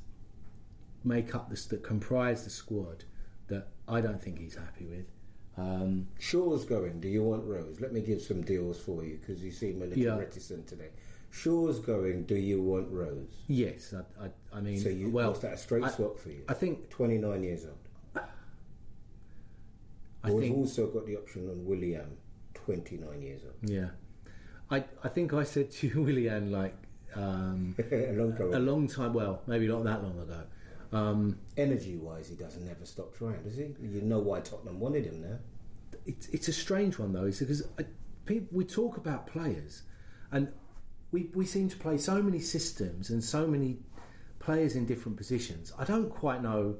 make 1.03 1.33
up 1.35 1.49
this 1.49 1.65
that 1.67 1.83
comprise 1.83 2.43
the 2.43 2.49
squad 2.49 3.03
that 3.47 3.67
I 3.87 3.99
don't 4.01 4.21
think 4.21 4.39
he's 4.39 4.55
happy 4.55 4.85
with. 4.85 5.05
Um, 5.57 6.07
Shaw's 6.19 6.65
going. 6.65 6.99
Do 6.99 7.07
you 7.07 7.23
want 7.23 7.43
Rose? 7.45 7.79
Let 7.79 7.93
me 7.93 8.01
give 8.01 8.21
some 8.21 8.41
deals 8.41 8.79
for 8.79 9.03
you 9.03 9.19
because 9.19 9.43
you 9.43 9.51
seem 9.51 9.81
a 9.81 9.85
little 9.85 10.03
Yeah. 10.03 10.17
reticent 10.17 10.67
today. 10.67 10.89
Shaw's 11.29 11.79
going. 11.79 12.23
Do 12.23 12.35
you 12.35 12.61
want 12.61 12.89
Rose? 12.91 13.27
yes, 13.47 13.93
I, 13.93 14.25
I, 14.25 14.29
I 14.57 14.61
mean, 14.61 14.79
So 14.79 14.89
you 14.89 15.09
well, 15.09 15.29
was 15.31 15.39
that 15.41 15.53
a 15.53 15.57
straight 15.57 15.83
I- 15.83 15.89
swap 15.91 16.17
for 16.17 16.29
you? 16.29 16.43
I 16.49 16.53
think 16.53 16.89
Twenty 16.89 17.17
nine 17.17 17.43
years 17.43 17.65
old. 17.65 17.77
I 20.25 20.31
We've 20.31 20.43
think 20.43 20.57
also 20.57 20.87
got 20.87 21.05
the 21.05 21.17
option 21.17 21.49
on 21.49 21.65
Willian, 21.65 22.17
twenty 22.53 22.97
nine 22.97 23.21
years 23.21 23.41
old. 23.43 23.55
yeah. 23.69 23.89
I 24.71 24.85
I 25.03 25.09
think 25.09 25.33
I 25.33 25.43
said 25.43 25.69
to 25.71 26.01
Willian 26.03 26.51
like 26.51 26.75
um, 27.15 27.75
a 27.91 28.13
long 28.13 28.33
time. 28.35 28.53
a 28.53 28.59
long 28.59 28.87
time. 28.87 29.13
Well, 29.13 29.41
maybe 29.47 29.67
not 29.67 29.83
that 29.83 30.01
long 30.01 30.17
ago. 30.19 30.43
Um, 30.93 31.39
Energy 31.57 31.97
wise, 31.97 32.29
he 32.29 32.35
doesn't 32.35 32.69
ever 32.69 32.85
stop 32.85 33.15
trying, 33.17 33.41
does 33.43 33.57
he? 33.57 33.73
You 33.81 34.01
know 34.01 34.19
why 34.19 34.41
Tottenham 34.41 34.79
wanted 34.79 35.05
him 35.05 35.21
there. 35.21 35.39
it's 36.05 36.27
it's 36.27 36.47
a 36.47 36.53
strange 36.53 36.99
one 36.99 37.13
though, 37.13 37.25
is 37.25 37.39
because 37.39 37.63
I, 37.79 37.85
people, 38.25 38.47
we 38.51 38.63
talk 38.63 38.97
about 38.97 39.25
players, 39.25 39.83
and 40.31 40.49
we 41.11 41.31
we 41.33 41.45
seem 41.45 41.67
to 41.69 41.77
play 41.77 41.97
so 41.97 42.21
many 42.21 42.39
systems 42.39 43.09
and 43.09 43.23
so 43.23 43.47
many 43.47 43.79
players 44.39 44.75
in 44.75 44.85
different 44.85 45.17
positions. 45.17 45.73
I 45.79 45.83
don't 45.83 46.09
quite 46.09 46.43
know 46.43 46.75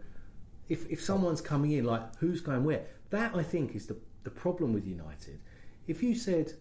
if 0.70 0.90
if 0.92 1.02
someone's 1.02 1.42
coming 1.42 1.72
in 1.72 1.86
like 1.86 2.16
who's 2.18 2.42
going 2.42 2.64
where. 2.64 2.86
That 3.10 3.36
I 3.36 3.44
think 3.44 3.76
is 3.76 3.88
the 3.88 3.98
the 4.24 4.30
problem 4.30 4.74
with 4.74 4.86
United. 4.86 5.40
If 5.88 6.04
you 6.04 6.14
said 6.16 6.54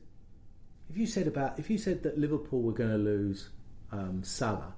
if 0.88 0.96
you 0.96 1.06
said 1.06 1.26
about 1.26 1.58
if 1.58 1.68
you 1.68 1.78
said 1.78 2.02
that 2.04 2.18
Liverpool 2.18 2.62
were 2.62 2.72
going 2.72 2.90
to 2.90 2.98
lose 2.98 3.50
um, 3.90 4.22
Salah, 4.22 4.74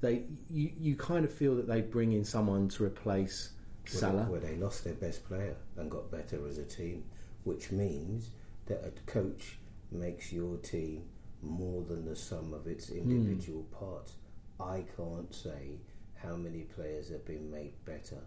they 0.00 0.24
you, 0.50 0.70
you 0.78 0.96
kind 0.96 1.24
of 1.24 1.32
feel 1.32 1.56
that 1.56 1.66
they 1.66 1.80
bring 1.80 2.12
in 2.12 2.24
someone 2.24 2.68
to 2.68 2.84
replace 2.84 3.50
Where 3.90 4.00
Salah. 4.00 4.22
where 4.24 4.40
they 4.40 4.56
lost 4.56 4.84
their 4.84 4.94
best 4.94 5.26
player 5.26 5.56
and 5.76 5.90
got 5.90 6.10
better 6.10 6.46
as 6.46 6.58
a 6.58 6.64
team, 6.64 7.04
which 7.44 7.70
means 7.70 8.30
that 8.66 8.84
a 8.84 9.10
coach 9.10 9.58
makes 9.90 10.32
your 10.32 10.56
team 10.58 11.04
more 11.42 11.82
than 11.84 12.04
the 12.04 12.16
sum 12.16 12.52
of 12.52 12.66
its 12.66 12.88
hmm. 12.88 12.98
individual 12.98 13.62
parts. 13.64 14.14
I 14.60 14.84
can't 14.96 15.32
say 15.34 15.78
how 16.16 16.36
many 16.36 16.62
players 16.62 17.10
have 17.10 17.24
been 17.24 17.50
made 17.50 17.72
better 17.84 18.18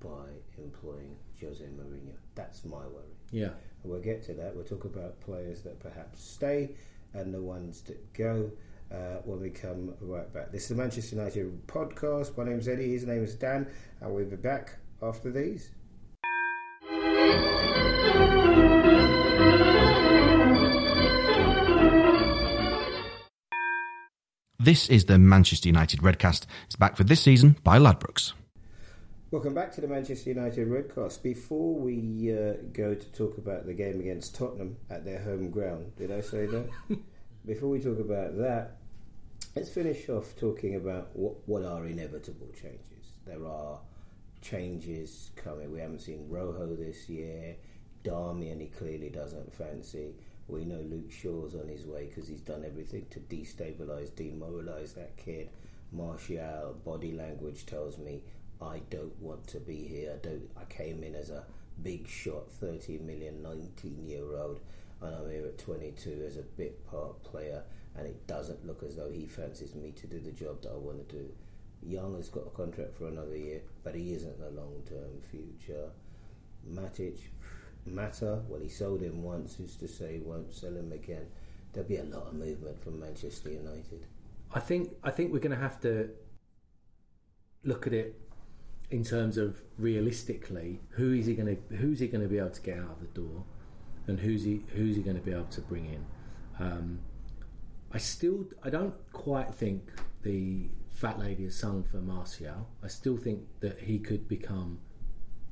by 0.00 0.28
employing 0.58 1.16
Jose 1.40 1.64
Mourinho. 1.64 2.14
That's 2.34 2.64
my 2.64 2.86
worry. 2.86 3.16
Yeah, 3.30 3.50
And 3.82 3.92
we'll 3.92 4.00
get 4.00 4.22
to 4.24 4.34
that. 4.34 4.54
We'll 4.54 4.64
talk 4.64 4.84
about 4.84 5.20
players 5.20 5.62
that 5.62 5.80
perhaps 5.80 6.22
stay 6.22 6.70
and 7.14 7.32
the 7.32 7.40
ones 7.40 7.82
that 7.82 8.12
go 8.12 8.50
uh, 8.92 9.20
when 9.24 9.40
we 9.40 9.50
come 9.50 9.94
right 10.00 10.32
back. 10.32 10.52
This 10.52 10.62
is 10.62 10.68
the 10.68 10.74
Manchester 10.74 11.16
United 11.16 11.66
podcast. 11.66 12.36
My 12.36 12.44
name's 12.44 12.68
Eddie. 12.68 12.92
His 12.92 13.06
name 13.06 13.24
is 13.24 13.34
Dan, 13.34 13.66
and 14.00 14.14
we'll 14.14 14.24
be 14.24 14.36
back 14.36 14.78
after 15.02 15.30
these. 15.30 15.70
This 24.58 24.90
is 24.90 25.06
the 25.06 25.18
Manchester 25.18 25.68
United 25.68 26.00
Redcast. 26.00 26.46
It's 26.66 26.76
back 26.76 26.96
for 26.96 27.04
this 27.04 27.22
season 27.22 27.56
by 27.64 27.78
Ladbrokes. 27.78 28.34
Welcome 29.30 29.54
back 29.54 29.72
to 29.72 29.80
the 29.80 29.88
Manchester 29.88 30.30
United 30.30 30.68
Redcast. 30.68 31.22
Before 31.22 31.78
we 31.78 32.30
uh, 32.30 32.54
go 32.72 32.94
to 32.94 33.12
talk 33.12 33.38
about 33.38 33.64
the 33.64 33.72
game 33.72 34.00
against 34.00 34.34
Tottenham 34.34 34.76
at 34.90 35.04
their 35.04 35.22
home 35.22 35.50
ground, 35.50 35.92
did 35.96 36.10
I 36.10 36.20
say 36.20 36.46
that? 36.46 36.68
Before 37.46 37.70
we 37.70 37.80
talk 37.80 38.00
about 38.00 38.36
that, 38.38 38.79
let's 39.54 39.70
finish 39.70 40.08
off 40.08 40.36
talking 40.36 40.76
about 40.76 41.10
what, 41.14 41.36
what 41.46 41.64
are 41.64 41.86
inevitable 41.86 42.48
changes. 42.48 43.12
There 43.26 43.46
are 43.46 43.80
changes 44.40 45.30
coming. 45.36 45.72
We 45.72 45.80
haven't 45.80 46.00
seen 46.00 46.28
Rojo 46.28 46.74
this 46.74 47.08
year. 47.08 47.56
Darmian, 48.04 48.60
he 48.60 48.66
clearly 48.68 49.10
doesn't 49.10 49.54
fancy. 49.54 50.14
We 50.48 50.64
know 50.64 50.80
Luke 50.80 51.12
Shaw's 51.12 51.54
on 51.54 51.68
his 51.68 51.84
way 51.84 52.06
because 52.06 52.28
he's 52.28 52.40
done 52.40 52.64
everything 52.64 53.06
to 53.10 53.20
destabilise, 53.20 54.10
demoralise 54.10 54.94
that 54.94 55.16
kid. 55.16 55.50
Martial, 55.92 56.76
body 56.84 57.12
language 57.12 57.66
tells 57.66 57.98
me 57.98 58.22
I 58.62 58.80
don't 58.90 59.20
want 59.20 59.46
to 59.48 59.60
be 59.60 59.86
here. 59.86 60.12
I 60.14 60.26
don't. 60.26 60.48
I 60.56 60.64
came 60.64 61.02
in 61.02 61.14
as 61.14 61.30
a 61.30 61.44
big 61.82 62.08
shot, 62.08 62.50
30 62.52 62.98
million, 62.98 63.42
19 63.42 64.04
year 64.06 64.36
old, 64.36 64.60
and 65.00 65.14
I'm 65.14 65.30
here 65.30 65.46
at 65.46 65.58
22 65.58 66.24
as 66.26 66.36
a 66.36 66.42
bit 66.42 66.86
part 66.86 67.22
player, 67.24 67.62
and 67.96 68.06
it 68.06 68.26
doesn't 68.26 68.66
look 68.66 68.82
as 68.82 68.96
though 68.96 69.10
he 69.10 69.26
fancies 69.26 69.74
me 69.74 69.92
to 69.92 70.06
do 70.06 70.20
the 70.20 70.32
job 70.32 70.62
that 70.62 70.72
I 70.72 70.76
want 70.76 71.08
to 71.08 71.16
do. 71.16 71.30
Young 71.82 72.16
has 72.16 72.28
got 72.28 72.46
a 72.46 72.50
contract 72.50 72.94
for 72.94 73.08
another 73.08 73.36
year, 73.36 73.62
but 73.82 73.94
he 73.94 74.12
isn't 74.12 74.40
a 74.40 74.50
long 74.50 74.82
term 74.88 75.20
future. 75.30 75.90
Matic, 76.68 77.18
Mata, 77.86 78.42
well, 78.48 78.60
he 78.60 78.68
sold 78.68 79.00
him 79.00 79.22
once, 79.22 79.56
who's 79.56 79.76
to 79.76 79.88
say 79.88 80.14
he 80.14 80.20
won't 80.20 80.52
sell 80.52 80.76
him 80.76 80.92
again? 80.92 81.26
There'll 81.72 81.88
be 81.88 81.96
a 81.96 82.04
lot 82.04 82.26
of 82.26 82.34
movement 82.34 82.82
from 82.82 83.00
Manchester 83.00 83.50
United. 83.50 84.06
I 84.52 84.60
think 84.60 84.90
I 85.02 85.10
think 85.10 85.32
we're 85.32 85.38
going 85.38 85.56
to 85.56 85.62
have 85.62 85.80
to 85.82 86.10
look 87.62 87.86
at 87.86 87.92
it 87.92 88.20
in 88.90 89.04
terms 89.04 89.38
of 89.38 89.60
realistically 89.78 90.80
who 90.90 91.12
is 91.12 91.26
he 91.26 91.34
going 91.34 91.56
to 91.56 91.76
who's 91.76 92.00
he 92.00 92.08
going 92.08 92.22
to 92.22 92.28
be 92.28 92.38
able 92.38 92.50
to 92.50 92.60
get 92.60 92.78
out 92.78 92.90
of 92.90 93.00
the 93.00 93.20
door, 93.20 93.44
and 94.06 94.20
who's 94.20 94.44
he 94.44 94.62
who's 94.74 94.96
he 94.96 95.02
going 95.02 95.16
to 95.16 95.22
be 95.22 95.32
able 95.32 95.44
to 95.44 95.60
bring 95.60 95.86
in. 95.86 96.06
Um, 96.58 97.00
I 97.92 97.98
still 97.98 98.44
I 98.62 98.70
don't 98.70 98.94
quite 99.12 99.54
think 99.54 99.90
the 100.22 100.68
fat 100.90 101.18
lady 101.18 101.44
has 101.44 101.56
sung 101.56 101.82
for 101.84 101.96
Martial. 101.98 102.68
I 102.82 102.88
still 102.88 103.16
think 103.16 103.40
that 103.60 103.78
he 103.80 103.98
could 103.98 104.28
become 104.28 104.78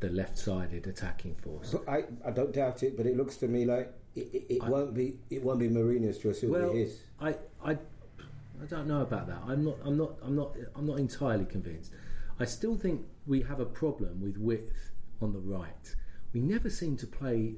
the 0.01 0.11
left-sided 0.11 0.87
attacking 0.87 1.35
force. 1.37 1.73
But 1.73 1.89
I, 1.89 2.05
I 2.25 2.31
don't 2.31 2.53
doubt 2.53 2.83
it, 2.83 2.97
but 2.97 3.07
it 3.07 3.17
looks 3.17 3.37
to 3.39 3.49
me 3.49 3.65
like 3.65 3.93
it, 4.15 4.29
it, 4.33 4.47
it 4.57 4.63
I- 4.63 4.69
won't 4.69 4.95
be 4.95 5.19
it 5.31 5.43
won't 5.43 5.59
be 5.59 5.69
Mourinho's 5.69 6.19
choice. 6.19 6.43
It'll 6.43 6.55
Well, 6.55 6.73
be 6.73 6.81
his. 6.81 7.01
I, 7.21 7.31
I, 7.65 7.73
I 7.73 8.67
don't 8.69 8.87
know 8.87 9.03
about 9.03 9.27
that. 9.29 9.39
I'm 9.47 9.65
not. 9.65 9.77
I'm 9.85 9.97
not. 9.97 10.13
I'm 10.23 10.37
not. 10.37 10.57
I'm 10.77 10.87
not 10.87 10.99
entirely 10.99 11.45
convinced. 11.47 11.93
I 12.41 12.45
still 12.45 12.77
think 12.77 13.05
we 13.27 13.43
have 13.43 13.59
a 13.59 13.67
problem 13.67 14.21
with 14.23 14.37
width 14.37 14.93
on 15.21 15.33
the 15.33 15.41
right. 15.41 15.95
We 16.33 16.41
never 16.41 16.71
seem 16.71 16.97
to 16.99 17.07
play. 17.07 17.55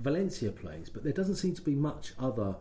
Valencia 0.00 0.50
plays, 0.50 0.90
but 0.90 1.04
there 1.04 1.12
doesn't 1.12 1.36
seem 1.36 1.54
to 1.54 1.62
be 1.62 1.74
much 1.76 2.14
other 2.18 2.56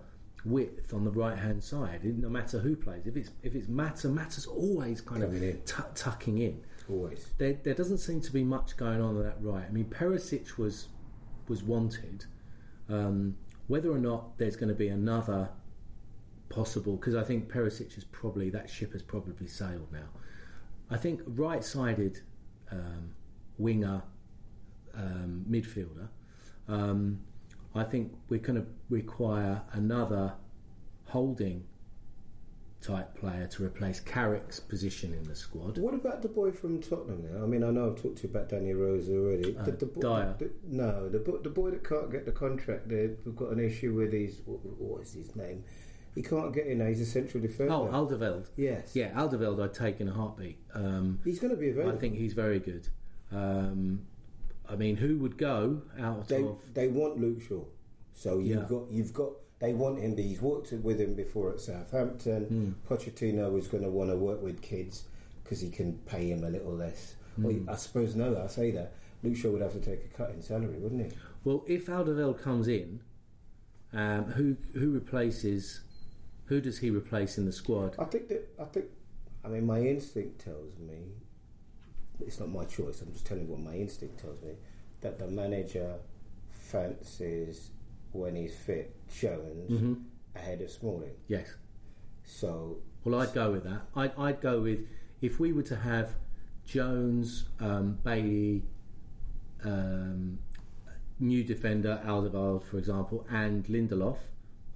width 0.45 0.93
on 0.93 1.03
the 1.05 1.11
right 1.11 1.37
hand 1.37 1.63
side. 1.63 2.01
No 2.03 2.29
matter 2.29 2.59
who 2.59 2.75
plays, 2.75 3.07
if 3.07 3.15
it's 3.15 3.31
if 3.43 3.55
it's 3.55 3.67
Mata, 3.67 4.09
Mata's 4.09 4.45
always 4.45 5.01
kind 5.01 5.21
Coming 5.21 5.43
in. 5.43 5.61
of 5.77 5.93
tucking 5.95 6.37
in. 6.37 6.63
Always. 6.89 7.27
There, 7.37 7.53
there 7.63 7.73
doesn't 7.73 7.99
seem 7.99 8.19
to 8.21 8.31
be 8.33 8.43
much 8.43 8.75
going 8.75 9.01
on 9.01 9.15
on 9.15 9.23
that 9.23 9.37
right. 9.39 9.65
I 9.67 9.71
mean, 9.71 9.85
Perisic 9.85 10.57
was 10.57 10.87
was 11.47 11.63
wanted. 11.63 12.25
Um, 12.89 13.37
whether 13.67 13.89
or 13.91 13.97
not 13.97 14.37
there's 14.37 14.57
going 14.57 14.69
to 14.69 14.75
be 14.75 14.89
another 14.89 15.49
possible, 16.49 16.97
because 16.97 17.15
I 17.15 17.23
think 17.23 17.49
Perisic 17.51 17.97
is 17.97 18.03
probably 18.03 18.49
that 18.49 18.69
ship 18.69 18.91
has 18.93 19.01
probably 19.01 19.47
sailed 19.47 19.87
now. 19.91 20.09
I 20.89 20.97
think 20.97 21.21
right-sided 21.25 22.19
um, 22.71 23.11
winger 23.57 24.03
um, 24.95 25.45
midfielder. 25.49 26.09
Um, 26.67 27.21
I 27.75 27.83
think 27.83 28.13
we're 28.29 28.39
going 28.39 28.61
to 28.61 28.67
require 28.89 29.61
another 29.71 30.33
holding 31.05 31.65
type 32.81 33.15
player 33.17 33.47
to 33.47 33.63
replace 33.63 33.99
Carrick's 34.01 34.59
position 34.59 35.13
in 35.13 35.23
the 35.23 35.35
squad. 35.35 35.77
What 35.77 35.93
about 35.93 36.21
the 36.21 36.27
boy 36.27 36.51
from 36.51 36.81
Tottenham 36.81 37.23
now? 37.31 37.41
I 37.43 37.47
mean, 37.47 37.63
I 37.63 37.69
know 37.71 37.91
I've 37.91 38.01
talked 38.01 38.17
to 38.17 38.23
you 38.27 38.29
about 38.33 38.49
Danny 38.49 38.73
Rose 38.73 39.09
already. 39.09 39.55
Uh, 39.57 39.63
the, 39.63 39.71
the 39.71 39.85
boy, 39.85 40.01
Dier. 40.01 40.35
the- 40.39 40.51
no, 40.67 41.07
the, 41.09 41.19
bo- 41.19 41.37
the 41.37 41.49
boy 41.49 41.71
that 41.71 41.87
can't 41.87 42.11
get 42.11 42.25
the 42.25 42.31
contract, 42.31 42.87
we've 42.89 43.35
got 43.35 43.51
an 43.51 43.59
issue 43.59 43.93
with 43.93 44.11
his. 44.11 44.41
What, 44.45 44.59
what 44.79 45.01
is 45.01 45.13
his 45.13 45.35
name? 45.35 45.63
He 46.13 46.21
can't 46.21 46.53
get 46.53 46.67
in 46.67 46.77
now. 46.79 46.87
He's 46.87 47.01
a 47.01 47.05
central 47.05 47.41
defender. 47.41 47.73
Oh, 47.73 47.87
Alderweireld. 47.91 48.49
yes. 48.55 48.95
Yeah, 48.95 49.11
Alderweireld 49.13 49.63
I'd 49.63 49.73
take 49.73 49.99
in 49.99 50.07
a 50.09 50.13
heartbeat. 50.13 50.59
Um, 50.75 51.19
He's 51.23 51.39
going 51.39 51.55
to 51.55 51.59
be 51.59 51.71
I 51.81 51.95
think 51.95 52.15
he's 52.15 52.33
very 52.33 52.59
good. 52.59 52.87
Um, 53.31 54.05
I 54.69 54.75
mean, 54.75 54.95
who 54.97 55.17
would 55.17 55.37
go 55.37 55.81
out 55.99 56.27
they 56.27 56.43
of? 56.43 56.57
they 56.73 56.87
want 56.87 57.19
Luke 57.19 57.41
Shaw, 57.47 57.63
so 58.13 58.39
you've 58.39 58.61
Yeah. 58.61 58.65
got 58.69 58.89
you've 58.91 59.13
got 59.13 59.31
they 59.59 59.73
want 59.73 59.99
him. 59.99 60.17
He's 60.17 60.41
worked 60.41 60.71
with 60.71 60.99
him 60.99 61.13
before 61.13 61.51
at 61.51 61.59
Southampton. 61.59 62.45
Hmm. 62.45 62.71
Pochettino 62.93 63.51
was 63.51 63.67
going 63.67 63.83
to 63.83 63.89
want 63.89 64.09
to 64.09 64.17
work 64.17 64.41
with 64.41 64.61
kids 64.61 65.03
because 65.43 65.61
he 65.61 65.69
can 65.69 65.97
pay 66.05 66.29
him 66.29 66.43
a 66.43 66.49
little 66.49 66.73
less. 66.73 67.15
Hmm. 67.35 67.43
Well, 67.43 67.55
I 67.69 67.75
suppose 67.75 68.15
no, 68.15 68.41
I 68.41 68.47
say 68.47 68.71
that 68.71 68.93
Luke 69.23 69.35
Shaw 69.35 69.51
would 69.51 69.61
have 69.61 69.73
to 69.73 69.79
take 69.79 70.03
a 70.05 70.17
cut 70.17 70.31
in 70.31 70.41
salary, 70.41 70.77
wouldn't 70.79 71.11
he? 71.11 71.17
Well, 71.43 71.63
if 71.67 71.87
Alderweireld 71.87 72.41
comes 72.41 72.67
in, 72.67 73.01
um, 73.93 74.25
who 74.25 74.57
who 74.73 74.91
replaces? 74.91 75.81
Who 76.47 76.59
does 76.59 76.79
he 76.79 76.89
replace 76.89 77.37
in 77.37 77.45
the 77.45 77.53
squad? 77.53 77.95
I 77.99 78.05
think 78.05 78.27
that 78.29 78.49
I 78.59 78.65
think. 78.65 78.85
I 79.45 79.49
mean, 79.49 79.65
my 79.65 79.79
instinct 79.81 80.39
tells 80.39 80.77
me 80.79 80.99
it's 82.25 82.39
not 82.39 82.49
my 82.49 82.65
choice. 82.65 83.01
I'm 83.01 83.11
just 83.13 83.25
telling 83.25 83.45
you 83.45 83.51
what 83.51 83.61
my 83.61 83.75
instinct 83.75 84.19
tells 84.19 84.41
me 84.41 84.53
that 85.01 85.19
the 85.19 85.27
manager 85.27 85.95
fancies 86.51 87.69
when 88.11 88.35
he's 88.35 88.55
fit 88.55 88.95
Jones 89.13 89.69
Mhm. 89.71 90.03
ahead 90.35 90.61
of 90.61 90.69
Smalling. 90.71 91.15
Yes. 91.27 91.55
So 92.23 92.81
Well, 93.03 93.19
I'd 93.19 93.33
go 93.33 93.51
with 93.51 93.63
that. 93.65 93.81
I'd, 93.95 94.15
I'd 94.17 94.41
go 94.41 94.61
with 94.61 94.87
if 95.21 95.39
we 95.39 95.51
were 95.51 95.63
to 95.63 95.75
have 95.75 96.15
Jones, 96.65 97.45
um, 97.59 97.97
Bailly, 98.03 98.63
um, 99.63 100.39
new 101.19 101.43
defender 101.43 102.01
Alderweireld, 102.05 102.63
for 102.63 102.77
example, 102.77 103.25
and 103.29 103.65
Lindelof. 103.65 104.17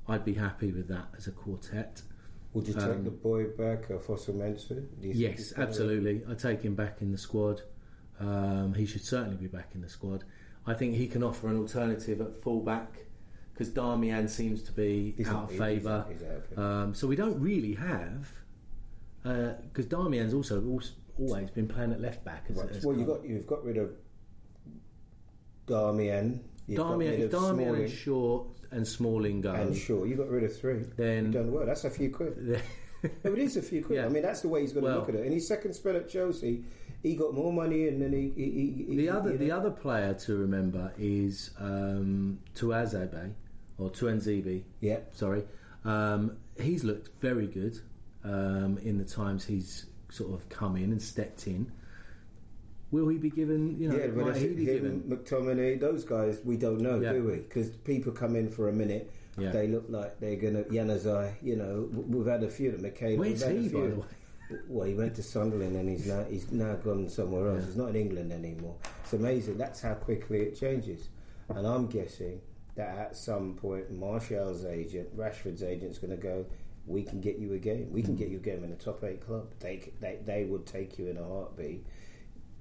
I'd 0.08 0.26
be 0.26 0.34
happy 0.36 0.72
with 0.72 0.88
that 0.90 1.08
as 1.18 1.28
a 1.28 1.32
quartet. 1.32 2.02
Would 2.54 2.68
you 2.68 2.74
take 2.74 2.84
Um, 2.84 3.04
the 3.04 3.12
boy 3.12 3.46
back, 3.50 3.92
uh, 3.92 3.96
Fosu-Mensah? 3.98 4.86
Do 5.02 5.08
Yes, 5.10 5.54
absolutely. 5.58 6.24
I 6.28 6.34
take 6.34 6.62
him 6.62 6.76
back 6.76 7.02
in 7.02 7.12
the 7.12 7.18
squad. 7.18 7.62
Um, 8.20 8.74
he 8.74 8.86
should 8.86 9.04
certainly 9.04 9.38
be 9.38 9.48
back 9.48 9.76
in 9.76 9.82
the 9.82 9.90
squad. 9.90 10.24
I 10.66 10.74
think 10.74 10.96
he 10.96 11.08
can 11.08 11.24
offer 11.24 11.48
an 11.50 11.58
alternative 11.58 12.20
at 12.22 12.34
fullback 12.36 13.06
because 13.54 13.70
Darmian 13.70 14.28
seems 14.30 14.64
to 14.64 14.72
be 14.72 15.14
He's 15.18 15.28
out 15.28 15.44
of 15.52 15.58
favour. 15.58 16.06
he's 16.10 16.24
out 16.24 16.36
of 16.38 16.46
favour. 16.48 16.62
Um, 16.62 16.94
so 16.96 17.08
we 17.08 17.16
don't 17.16 17.40
really 17.40 17.74
have 17.76 18.32
because 19.24 19.86
Darmian's 19.86 20.34
also 20.34 20.62
als- 20.62 20.94
always 21.20 21.50
been 21.50 21.68
playing 21.68 21.92
at 21.92 22.00
left 22.02 22.24
back. 22.24 22.46
As, 22.50 22.58
Right. 22.58 22.70
as 22.72 22.86
Well, 22.86 22.98
you 22.98 23.06
got 23.06 23.26
you've 23.26 23.46
got 23.48 23.64
rid 23.64 23.78
of 23.78 23.92
Darmian. 25.68 26.40
You've 26.68 26.80
Darmian, 26.80 27.12
rid 27.12 27.22
of 27.22 27.32
Darmian 27.32 27.56
Smalling 27.56 27.82
and 27.84 27.92
Shaw 27.92 28.46
and 28.72 28.88
Smalling 28.88 29.42
go, 29.42 29.54
and 29.54 29.76
Shaw. 29.76 30.04
You 30.04 30.16
got 30.16 30.30
rid 30.30 30.44
of 30.44 30.58
three. 30.58 30.84
Then- 30.96 31.26
You've 31.26 31.34
done 31.34 31.52
well. 31.52 31.66
That's 31.66 31.84
a 31.86 31.90
few 31.90 32.10
quid. 32.10 32.62
No, 33.24 33.32
it 33.32 33.38
is 33.40 33.56
a 33.58 33.62
few 33.62 33.84
quid. 33.86 34.00
Yeah. 34.00 34.08
I 34.08 34.10
mean, 34.10 34.24
that's 34.24 34.42
the 34.42 34.48
way 34.48 34.62
he's 34.62 34.74
going 34.74 34.84
to 34.86 34.92
look 34.96 35.08
at 35.08 35.14
it. 35.14 35.24
In 35.28 35.32
his 35.32 35.48
second 35.48 35.74
spell 35.76 35.96
at 35.96 36.10
Chelsea, 36.10 36.64
he 37.04 37.16
got 37.16 37.32
more 37.32 37.54
money 37.54 37.88
and 37.88 38.02
then 38.02 38.12
he. 38.12 38.32
he, 38.36 38.86
he 38.88 38.96
the 38.96 39.02
he- 39.04 39.10
other 39.10 39.32
you 39.34 39.38
the 39.38 39.48
know. 39.50 39.58
other 39.58 39.70
player 39.70 40.16
to 40.16 40.36
remember 40.36 40.92
is 40.98 41.52
um, 41.60 42.40
Tuazebe. 42.56 43.34
or 43.78 43.92
Tuanzebe. 43.92 44.64
Yeah. 44.82 44.98
Sorry, 45.14 45.44
um, 45.86 46.38
he's 46.60 46.84
looked 46.84 47.12
very 47.22 47.46
good 47.46 47.78
um, 48.24 48.80
in 48.82 48.98
the 48.98 49.06
times 49.06 49.46
he's 49.46 49.86
sort 50.10 50.34
of 50.34 50.50
come 50.50 50.76
in 50.76 50.92
and 50.92 51.02
stepped 51.02 51.46
in. 51.46 51.72
Will 52.92 53.08
he 53.10 53.18
be 53.18 53.30
given? 53.30 53.78
You 53.80 53.90
know, 53.90 53.98
yeah, 53.98 54.08
but 54.08 54.26
might 54.28 54.36
he 54.38 54.48
be 54.48 54.66
given? 54.66 55.02
McTominay, 55.10 55.80
those 55.80 56.04
guys, 56.06 56.40
we 56.46 56.56
don't 56.58 56.80
know, 56.80 57.00
Yeah. 57.00 57.14
do 57.14 57.24
we? 57.26 57.36
Because 57.38 57.70
people 57.70 58.14
come 58.14 58.36
in 58.36 58.50
for 58.50 58.70
a 58.70 58.74
minute, 58.74 59.12
Yeah. 59.38 59.52
they 59.52 59.68
look 59.68 59.86
like 59.90 60.20
they're 60.20 60.38
going 60.38 60.54
to 60.56 60.64
Januzaj. 60.64 61.34
You 61.42 61.58
know, 61.58 61.90
we've 61.92 62.26
had 62.26 62.44
a 62.44 62.50
few. 62.50 62.72
McCabe, 62.74 63.18
Where's 63.18 63.44
he, 63.46 63.68
by 63.70 63.88
the 63.88 63.96
way? 63.96 64.06
Well, 64.70 64.88
he 64.88 64.94
went 64.94 65.16
to 65.16 65.24
Sunderland 65.24 65.76
and 65.76 65.90
he's 65.90 66.08
now 66.08 66.24
he's 66.24 66.50
now 66.54 66.76
gone 66.76 67.10
somewhere 67.10 67.50
else. 67.50 67.60
Yeah. 67.62 67.66
He's 67.68 67.76
not 67.76 67.90
in 67.90 67.96
England 67.98 68.32
anymore. 68.32 68.76
It's 69.04 69.12
amazing. 69.12 69.58
That's 69.58 69.82
how 69.82 69.96
quickly 69.96 70.40
it 70.44 70.56
changes. 70.56 71.10
And 71.50 71.68
I'm 71.68 71.88
guessing 71.88 72.40
that 72.76 72.98
at 72.98 73.18
some 73.18 73.56
point, 73.56 73.92
Martial's 73.92 74.64
agent, 74.64 75.16
Rashford's 75.18 75.64
agent's 75.64 75.98
going 75.98 76.12
to 76.12 76.22
go. 76.22 76.46
We 76.86 77.04
can 77.04 77.20
get 77.20 77.38
you 77.40 77.52
a 77.54 77.58
game. 77.58 77.92
We 77.92 78.02
can 78.02 78.14
Hmm. 78.14 78.20
get 78.20 78.30
you 78.30 78.38
a 78.38 78.40
game 78.42 78.64
in 78.64 78.72
a 78.72 78.76
top 78.78 79.04
eight 79.04 79.20
club. 79.20 79.48
They 79.60 79.92
they 80.00 80.20
they 80.26 80.46
would 80.46 80.66
take 80.66 80.98
you 80.98 81.08
in 81.08 81.18
a 81.18 81.24
heartbeat. 81.26 81.86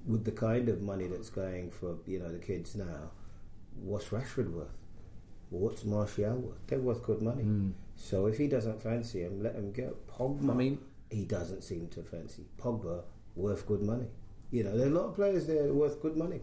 With 0.06 0.25
the 0.25 0.32
kind 0.32 0.68
of 0.68 0.82
money 0.82 1.06
that's 1.08 1.30
going 1.30 1.70
for 1.70 1.98
you 2.06 2.18
know 2.18 2.30
the 2.30 2.38
kids 2.38 2.75
now, 2.75 3.10
what's 3.75 4.06
Rashford 4.06 4.52
worth? 4.52 4.68
What's 5.50 5.84
Martial 5.84 6.36
worth? 6.36 6.66
They're 6.66 6.78
worth 6.78 7.02
good 7.02 7.22
money. 7.22 7.42
Hmm. 7.42 7.70
So 7.96 8.26
if 8.26 8.38
he 8.38 8.46
doesn't 8.46 8.82
fancy 8.82 9.22
him, 9.22 9.42
let 9.42 9.54
him 9.54 9.72
go. 9.72 9.96
Pogba. 10.08 10.50
I 10.50 10.54
mean- 10.54 10.78
he 11.08 11.25
doesn't 11.25 11.62
seem 11.62 11.86
to 11.86 12.02
fancy. 12.02 12.46
Pogba, 12.58 13.04
worth 13.36 13.64
good 13.64 13.80
money. 13.80 14.08
You 14.50 14.64
know, 14.64 14.76
there 14.76 14.88
are 14.88 14.90
a 14.90 14.92
lot 14.92 15.04
of 15.06 15.14
players 15.14 15.46
there 15.46 15.72
worth 15.72 16.02
good 16.02 16.16
money. 16.16 16.40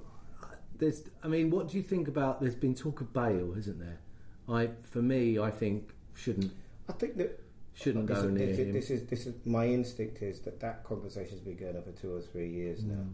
There's, 0.78 1.04
I 1.22 1.28
mean, 1.28 1.50
what 1.52 1.68
do 1.68 1.78
you 1.78 1.84
think 1.84 2.08
about? 2.08 2.40
There's 2.40 2.56
been 2.56 2.74
talk 2.74 3.02
of 3.02 3.12
Bale, 3.12 3.54
isn't 3.58 3.78
there? 3.80 4.00
I, 4.48 4.70
for 4.82 5.02
me, 5.02 5.38
I 5.38 5.52
think 5.52 5.92
shouldn't 6.16 6.52
I 6.90 6.94
think 6.94 7.18
that 7.18 7.40
shouldn't 7.74 8.06
go 8.06 8.16
is, 8.16 8.24
near 8.26 8.48
this, 8.48 8.58
him. 8.58 8.74
this 8.74 8.90
is 8.90 9.04
this 9.08 9.26
is 9.26 9.34
my 9.46 9.66
instinct 9.68 10.22
is 10.22 10.42
that 10.42 10.60
that 10.60 10.84
conversation's 10.84 11.40
been 11.42 11.56
going 11.56 11.76
on 11.76 11.84
for 11.84 11.92
two 11.92 12.14
or 12.14 12.22
three 12.22 12.50
years 12.50 12.82
hmm. 12.82 12.90
now. 12.90 13.06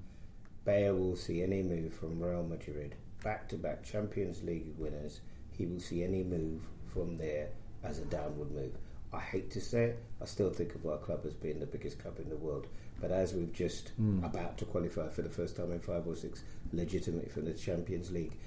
Bale 0.66 0.96
will 0.96 1.16
see 1.16 1.42
any 1.42 1.64
move 1.64 1.94
from 1.94 2.20
Real 2.22 2.44
Madrid, 2.44 2.96
back-to-back 3.24 3.84
Champions 3.84 4.44
League 4.44 4.74
winners. 4.78 5.22
He 5.58 5.66
will 5.66 5.80
see 5.80 6.04
any 6.04 6.24
move 6.24 6.62
from 6.94 7.18
there 7.18 7.50
as 7.84 8.00
a 8.00 8.06
downward 8.06 8.52
move. 8.52 8.78
I 9.12 9.20
hate 9.20 9.50
to 9.52 9.62
say 9.62 9.86
it, 9.86 10.04
I 10.22 10.26
still 10.26 10.52
think 10.52 10.76
of 10.76 10.86
our 10.86 10.98
club 10.98 11.22
as 11.26 11.34
being 11.34 11.60
the 11.60 11.66
biggest 11.66 12.00
club 12.00 12.20
in 12.20 12.30
the 12.30 12.36
world. 12.36 12.68
But 13.02 13.12
as 13.12 13.34
we've 13.34 13.52
just 13.54 13.92
Mm. 14.00 14.24
about 14.24 14.58
to 14.60 14.66
qualify 14.66 15.08
for 15.10 15.22
the 15.24 15.30
first 15.30 15.56
time 15.56 15.72
in 15.72 15.80
five 15.80 16.06
or 16.06 16.16
six, 16.16 16.44
legitimately 16.74 17.30
for 17.30 17.42
the 17.42 17.54
Champions 17.54 18.12
League, 18.12 18.38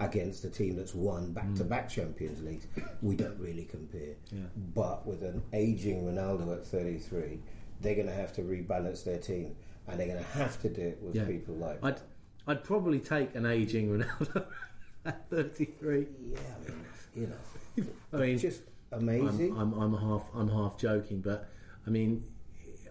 against 0.00 0.44
a 0.44 0.50
team 0.50 0.74
that's 0.76 0.94
won 0.94 1.32
back-to-back 1.32 1.88
Champions 1.88 2.42
Leagues, 2.42 2.66
we 3.00 3.14
don't 3.14 3.38
really 3.38 3.64
compare. 3.64 4.16
Yeah. 4.32 4.40
But 4.74 5.06
with 5.06 5.22
an 5.22 5.42
aging 5.52 6.02
Ronaldo 6.04 6.56
at 6.56 6.66
33, 6.66 7.38
they're 7.80 7.94
going 7.94 8.08
to 8.08 8.12
have 8.12 8.32
to 8.34 8.42
rebalance 8.42 9.04
their 9.04 9.18
team, 9.18 9.54
and 9.88 9.98
they're 10.00 10.06
going 10.06 10.18
to 10.22 10.30
have 10.30 10.60
to 10.62 10.68
do 10.68 10.80
it 10.82 10.98
with 11.02 11.14
Yeah. 11.14 11.24
people 11.24 11.54
like. 11.56 11.78
I'd, 11.84 12.00
I'd 12.46 12.64
probably 12.64 12.98
take 13.00 13.34
an 13.34 13.46
aging 13.46 13.88
Ronaldo 13.98 14.44
at 15.04 15.28
33. 15.30 16.06
yeah, 16.28 16.38
I 16.38 16.68
mean, 16.70 16.84
you 17.14 17.26
know, 17.26 17.84
I 18.12 18.16
mean, 18.16 18.38
just 18.38 18.62
amazing. 18.92 19.52
I'm, 19.56 19.72
I'm, 19.74 19.94
I'm 19.94 20.00
half 20.00 20.22
I'm 20.34 20.48
half 20.48 20.76
joking, 20.78 21.20
but 21.20 21.48
I 21.86 21.90
mean, 21.90 22.24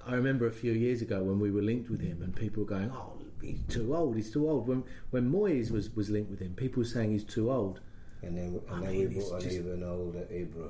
I 0.06 0.16
remember 0.16 0.48
a 0.48 0.52
few 0.52 0.72
years 0.74 1.02
ago 1.02 1.22
when 1.24 1.40
we 1.40 1.52
were 1.52 1.62
linked 1.62 1.90
with 1.90 2.02
him, 2.02 2.22
and 2.24 2.36
people 2.36 2.64
were 2.64 2.70
going, 2.70 2.92
"Oh, 2.92 3.14
he's 3.42 3.60
too 3.70 3.96
old. 3.96 4.16
He's 4.16 4.32
too 4.32 4.50
old." 4.50 4.68
When 4.68 4.84
when 5.12 5.32
Moyes 5.32 5.70
was, 5.72 5.96
was 5.96 6.10
linked 6.10 6.30
with 6.32 6.40
him, 6.40 6.54
people 6.56 6.82
were 6.82 6.86
saying 6.88 7.12
he's 7.12 7.24
too 7.24 7.52
old. 7.52 7.80
and 8.24 8.38
then, 8.38 8.60
and 8.70 8.78
I 8.86 8.88
then 8.88 8.92
mean, 8.98 9.10
we 9.10 9.16
brought 9.16 9.34
on 9.34 9.42
just- 9.42 9.56
even 9.56 9.84
older 9.84 10.20
Ibra. 10.32 10.70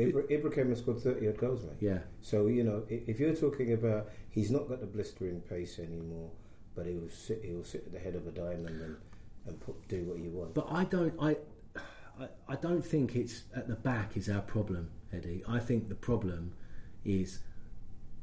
Ibra. 0.00 0.22
Ibra 0.30 0.54
came 0.54 0.66
and 0.68 0.76
scored 0.78 1.00
30 1.00 1.28
odd 1.28 1.36
goals, 1.38 1.62
mate. 1.62 1.76
yeah, 1.80 1.98
So, 2.20 2.46
you 2.46 2.64
know, 2.64 2.84
if 2.88 3.20
you're 3.20 3.34
talking 3.34 3.72
about 3.72 4.08
he's 4.30 4.50
not 4.50 4.68
got 4.68 4.80
the 4.80 4.86
blistering 4.86 5.40
pace 5.42 5.78
anymore, 5.78 6.30
but 6.74 6.86
he 6.86 6.94
will 6.94 7.08
sit, 7.10 7.42
he 7.44 7.52
will 7.52 7.64
sit 7.64 7.84
at 7.86 7.92
the 7.92 7.98
head 7.98 8.14
of 8.14 8.26
a 8.26 8.30
diamond 8.30 8.80
and, 8.80 8.96
and 9.46 9.60
put, 9.60 9.86
do 9.88 10.04
what 10.04 10.18
you 10.18 10.30
want. 10.30 10.54
but 10.54 10.66
I 10.70 10.84
don't 10.84 11.14
I, 11.20 11.36
I 12.20 12.28
I 12.48 12.56
don't 12.56 12.84
think 12.84 13.16
it's 13.16 13.44
at 13.54 13.66
the 13.68 13.76
back 13.76 14.16
is 14.16 14.28
our 14.28 14.42
problem, 14.42 14.90
Eddie. 15.12 15.42
I 15.48 15.58
think 15.58 15.88
the 15.88 15.94
problem 15.94 16.52
is 17.04 17.40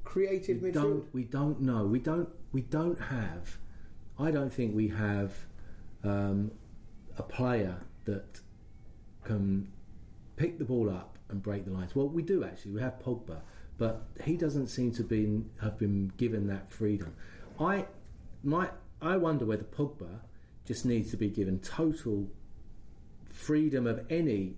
Creative 0.04 0.62
we 0.62 0.70
midfield. 0.70 0.74
don't 0.74 1.14
we 1.14 1.24
don't 1.24 1.60
know 1.62 1.84
we 1.86 2.00
don't 2.00 2.30
we 2.54 2.62
don't 2.62 3.00
have 3.02 3.58
I 4.18 4.32
don't 4.32 4.54
think 4.54 4.74
we 4.76 4.88
have 4.90 5.34
um, 6.04 6.52
a 7.18 7.24
player 7.24 7.82
that 8.06 8.40
can 9.26 9.68
pick 10.38 10.58
the 10.60 10.64
ball 10.66 10.90
up 10.90 11.17
and 11.30 11.42
break 11.42 11.66
the 11.66 11.72
lines. 11.72 11.96
Well, 11.96 12.08
we 12.08 12.22
do 12.22 12.44
actually. 12.44 12.72
We 12.72 12.82
have 12.82 13.00
Pogba, 13.00 13.42
but 13.78 14.04
he 14.24 14.38
doesn't 14.38 14.68
seem 14.68 14.92
to 14.94 15.04
be 15.04 15.44
have 15.62 15.78
been 15.78 16.12
given 16.18 16.48
that 16.48 16.72
freedom. 16.72 17.14
I 17.60 17.86
my 18.44 18.70
I 19.02 19.18
wonder 19.18 19.46
whether 19.46 19.64
Pogba 19.64 20.20
just 20.66 20.86
needs 20.86 21.12
to 21.12 21.18
be 21.18 21.30
given 21.30 21.60
total 21.60 22.28
freedom 23.32 23.88
of 23.88 24.06
any 24.10 24.56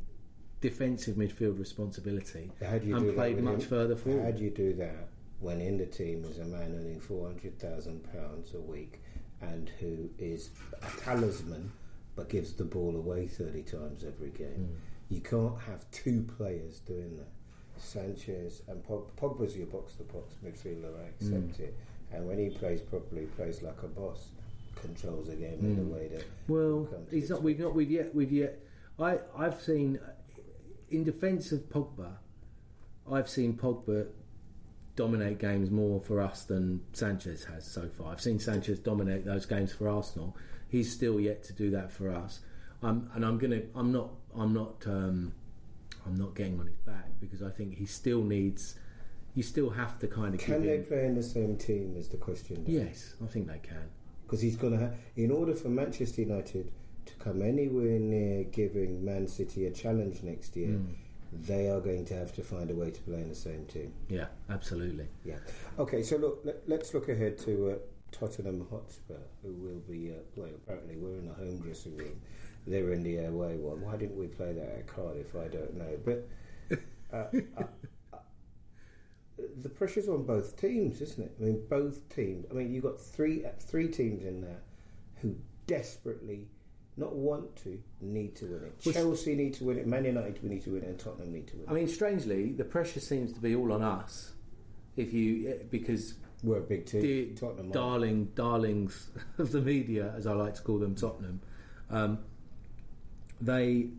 defensive 0.61 1.15
midfield 1.15 1.57
responsibility 1.59 2.51
How 2.61 2.77
do 2.77 2.87
you 2.87 2.95
and 2.95 3.03
do 3.05 3.07
that 3.11 3.15
played 3.15 3.41
much 3.41 3.61
him? 3.63 3.69
further 3.69 3.95
How 3.95 4.31
do 4.31 4.43
you 4.43 4.49
do 4.49 4.73
that 4.73 5.07
when 5.39 5.61
in 5.61 5.77
the 5.77 5.85
team 5.85 6.25
is 6.25 6.37
a 6.39 6.45
man 6.45 6.75
earning 6.77 6.99
four 6.99 7.27
hundred 7.27 7.57
thousand 7.59 8.03
pounds 8.11 8.53
a 8.53 8.59
week 8.59 9.01
and 9.41 9.69
who 9.79 10.09
is 10.17 10.49
a 10.81 10.99
talisman 11.01 11.71
but 12.15 12.27
gives 12.29 12.53
the 12.53 12.65
ball 12.65 12.95
away 12.95 13.27
thirty 13.27 13.61
times 13.63 14.03
every 14.05 14.29
game? 14.31 14.47
Hmm. 14.67 14.75
You 15.09 15.21
can't 15.21 15.59
have 15.67 15.89
two 15.91 16.23
players 16.37 16.79
doing 16.79 17.17
that. 17.17 17.27
Sanchez 17.77 18.61
and 18.67 18.83
Pog- 18.85 19.07
Pogba's 19.19 19.55
your 19.55 19.65
box 19.67 19.93
to 19.95 20.03
box 20.03 20.35
midfielder. 20.45 20.93
I 21.01 21.07
accept 21.09 21.59
it, 21.61 21.75
and 22.11 22.27
when 22.27 22.37
he 22.37 22.49
plays 22.49 22.81
properly, 22.81 23.21
he 23.21 23.27
plays 23.27 23.61
like 23.61 23.81
a 23.83 23.87
boss, 23.87 24.27
controls 24.75 25.27
the 25.27 25.35
game 25.35 25.59
in 25.61 25.75
the 25.77 25.95
way 25.95 26.07
that 26.09 26.25
Well, 26.47 26.87
he's 27.09 27.29
not. 27.29 27.41
We've 27.41 27.59
not. 27.59 27.73
We've 27.73 27.89
yet. 27.89 28.13
We've 28.13 28.31
yet. 28.31 28.59
I. 28.99 29.19
I've 29.37 29.61
seen 29.61 29.99
in 30.89 31.03
defence 31.05 31.51
of 31.53 31.69
Pogba. 31.69 32.17
I've 33.09 33.29
seen 33.29 33.53
Pogba 33.53 34.07
dominate 34.95 35.39
games 35.39 35.71
more 35.71 36.01
for 36.01 36.19
us 36.19 36.43
than 36.43 36.81
Sanchez 36.91 37.45
has 37.45 37.65
so 37.65 37.87
far. 37.87 38.11
I've 38.11 38.21
seen 38.21 38.37
Sanchez 38.39 38.79
dominate 38.79 39.23
those 39.25 39.45
games 39.45 39.71
for 39.71 39.87
Arsenal. 39.87 40.35
He's 40.67 40.91
still 40.91 41.19
yet 41.19 41.43
to 41.45 41.53
do 41.53 41.71
that 41.71 41.91
for 41.91 42.11
us. 42.11 42.41
Um, 42.83 43.09
and 43.15 43.23
I'm 43.25 43.37
gonna. 43.37 43.61
I'm 43.73 43.91
not. 43.93 44.09
I'm 44.39 44.53
not. 44.53 44.83
Um, 44.85 45.33
I'm 46.05 46.15
not 46.15 46.33
getting 46.35 46.59
on 46.59 46.65
his 46.67 46.77
back 46.77 47.07
because 47.19 47.41
I 47.43 47.49
think 47.49 47.75
he 47.77 47.85
still 47.85 48.23
needs. 48.23 48.75
You 49.35 49.43
still 49.43 49.69
have 49.69 49.99
to 49.99 50.07
kind 50.07 50.33
of 50.33 50.39
Can 50.39 50.65
they 50.65 50.77
him. 50.77 50.85
play 50.85 51.05
in 51.05 51.15
the 51.15 51.23
same 51.23 51.57
team? 51.57 51.95
Is 51.97 52.07
the 52.09 52.17
question. 52.17 52.63
Dan? 52.63 52.73
Yes, 52.87 53.13
I 53.23 53.27
think 53.27 53.47
they 53.47 53.59
can. 53.59 53.89
because 54.25 54.41
he's 54.41 54.55
going 54.55 54.73
to 54.73 54.79
have, 54.79 54.95
in 55.15 55.31
order 55.31 55.53
for 55.55 55.69
Manchester 55.69 56.21
United 56.21 56.71
to 57.05 57.13
come 57.15 57.41
anywhere 57.41 57.99
near 57.99 58.43
giving 58.45 59.03
Man 59.03 59.27
City 59.27 59.65
a 59.65 59.71
challenge 59.71 60.21
next 60.23 60.55
year, 60.55 60.69
Mm. 60.69 60.93
they 61.47 61.67
are 61.69 61.79
going 61.79 62.05
to 62.05 62.13
have 62.15 62.33
to 62.35 62.43
find 62.43 62.69
a 62.71 62.75
way 62.75 62.91
to 62.91 63.01
play 63.01 63.21
in 63.21 63.29
the 63.29 63.35
same 63.35 63.65
team. 63.65 63.91
Yeah, 64.07 64.27
absolutely. 64.49 65.07
Yeah. 65.25 65.37
Okay, 65.79 66.01
so 66.03 66.17
look, 66.17 66.41
let, 66.43 66.57
let's 66.67 66.93
look 66.93 67.07
ahead 67.09 67.37
to 67.39 67.71
uh, 67.71 67.75
Tottenham 68.11 68.67
Hotspur, 68.69 69.17
who 69.43 69.53
will 69.53 69.81
be, 69.89 70.11
uh, 70.11 70.15
well, 70.35 70.49
apparently 70.55 70.95
we're 70.97 71.17
in 71.17 71.27
the 71.27 71.33
home 71.33 71.57
dressing 71.59 71.95
room. 71.97 72.19
They're 72.67 72.93
in 72.93 73.03
the 73.03 73.17
away 73.25 73.57
one. 73.57 73.81
Why 73.81 73.97
didn't 73.97 74.17
we 74.17 74.27
play 74.27 74.53
that 74.53 74.69
at 74.69 74.87
Cardiff? 74.87 75.35
I 75.35 75.47
don't 75.47 75.75
know. 75.75 75.97
But 76.05 76.29
uh, 77.13 77.23
uh, 77.57 77.63
uh, 78.13 78.17
the 79.61 79.69
pressure's 79.69 80.07
on 80.09 80.23
both 80.25 80.59
teams, 80.59 81.01
isn't 81.01 81.23
it? 81.23 81.35
I 81.39 81.43
mean, 81.45 81.63
both 81.69 82.07
teams. 82.13 82.45
I 82.51 82.53
mean, 82.53 82.71
you've 82.71 82.83
got 82.83 82.99
three 82.99 83.45
uh, 83.45 83.49
three 83.59 83.87
teams 83.87 84.23
in 84.23 84.41
there 84.41 84.61
who 85.21 85.35
desperately 85.67 86.47
not 86.97 87.15
want 87.15 87.55
to 87.63 87.81
need 88.01 88.35
to 88.35 88.45
win 88.45 88.63
it. 88.65 88.93
Chelsea 88.93 89.35
need 89.35 89.53
to 89.55 89.63
win 89.63 89.77
it. 89.79 89.87
Man 89.87 90.05
United 90.05 90.43
we 90.43 90.49
need 90.49 90.63
to 90.63 90.71
win 90.71 90.83
it, 90.83 90.89
and 90.89 90.99
Tottenham 90.99 91.31
need 91.31 91.47
to 91.47 91.55
win 91.55 91.65
it. 91.65 91.69
I 91.69 91.73
mean, 91.73 91.87
strangely, 91.87 92.51
the 92.51 92.65
pressure 92.65 92.99
seems 92.99 93.31
to 93.33 93.39
be 93.39 93.55
all 93.55 93.71
on 93.71 93.81
us. 93.81 94.33
If 94.97 95.13
you 95.13 95.49
eh, 95.49 95.63
because 95.71 96.15
We're 96.43 96.57
a 96.57 96.61
big 96.61 96.85
team. 96.85 97.01
the 97.01 97.25
Tottenham. 97.35 97.71
darling 97.71 98.25
darlings 98.35 99.09
of 99.37 99.51
the 99.51 99.61
media, 99.61 100.13
as 100.17 100.27
I 100.27 100.33
like 100.33 100.55
to 100.55 100.61
call 100.61 100.77
them, 100.79 100.95
Tottenham, 100.95 101.41
um, 101.89 102.19
they, 103.41 103.89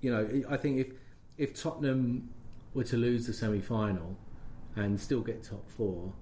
you 0.00 0.12
know, 0.12 0.42
I 0.48 0.56
think 0.56 0.78
if 0.78 0.88
if 1.36 1.60
Tottenham 1.60 2.30
were 2.74 2.84
to 2.84 2.96
lose 2.96 3.26
the 3.26 3.32
semi 3.32 3.60
final 3.60 4.16
and 4.76 5.00
still 5.00 5.20
get 5.20 5.42
top 5.42 5.68
four, 5.70 6.12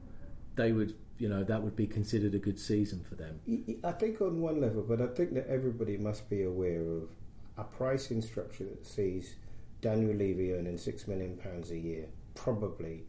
they 0.57 0.73
would, 0.73 0.95
you 1.19 1.29
know, 1.29 1.43
that 1.45 1.63
would 1.63 1.77
be 1.77 1.87
considered 1.87 2.35
a 2.35 2.39
good 2.39 2.59
season 2.59 3.05
for 3.09 3.15
them. 3.15 3.41
I 3.85 3.93
think 3.93 4.21
on 4.21 4.41
one 4.41 4.61
level, 4.61 4.83
but 4.83 5.01
I 5.01 5.07
think 5.09 5.35
that 5.35 5.47
everybody 5.49 5.97
must 5.97 6.29
be 6.29 6.43
aware 6.43 6.83
of 6.83 7.09
a 7.59 7.65
pricing 7.65 8.23
structure 8.23 8.65
that 8.65 8.87
sees 8.87 9.35
Daniel 9.81 10.15
Levy 10.15 10.53
earning 10.55 10.79
six 10.79 11.09
million 11.09 11.37
pounds 11.37 11.71
a 11.71 11.79
year, 11.79 12.07
probably 12.35 13.05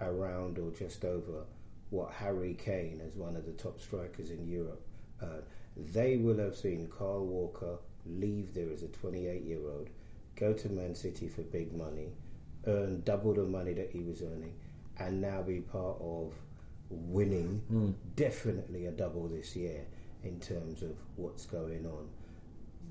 around 0.00 0.58
or 0.58 0.70
just 0.70 1.04
over 1.04 1.44
what 1.90 2.12
Harry 2.12 2.54
Kane, 2.54 3.00
as 3.04 3.16
one 3.16 3.34
of 3.34 3.46
the 3.46 3.52
top 3.52 3.80
strikers 3.80 4.30
in 4.30 4.46
Europe. 4.46 4.84
They 5.76 6.16
will 6.16 6.38
have 6.38 6.56
seen 6.56 6.88
Kyle 6.96 7.24
Walker 7.24 7.78
leave 8.08 8.54
there 8.54 8.70
as 8.72 8.82
a 8.82 8.88
28-year-old, 8.88 9.88
go 10.36 10.52
to 10.52 10.68
Man 10.68 10.94
City 10.94 11.28
for 11.28 11.42
big 11.42 11.72
money, 11.76 12.08
earn 12.66 13.02
double 13.02 13.34
the 13.34 13.44
money 13.44 13.72
that 13.74 13.90
he 13.90 14.02
was 14.02 14.22
earning, 14.22 14.54
and 14.98 15.20
now 15.20 15.42
be 15.42 15.60
part 15.60 15.96
of 16.00 16.32
winning 16.90 17.62
Hmm. 17.68 17.90
definitely 18.16 18.86
a 18.86 18.90
double 18.90 19.28
this 19.28 19.54
year 19.54 19.84
in 20.24 20.40
terms 20.40 20.82
of 20.82 20.96
what's 21.16 21.46
going 21.46 21.86
on. 21.86 22.08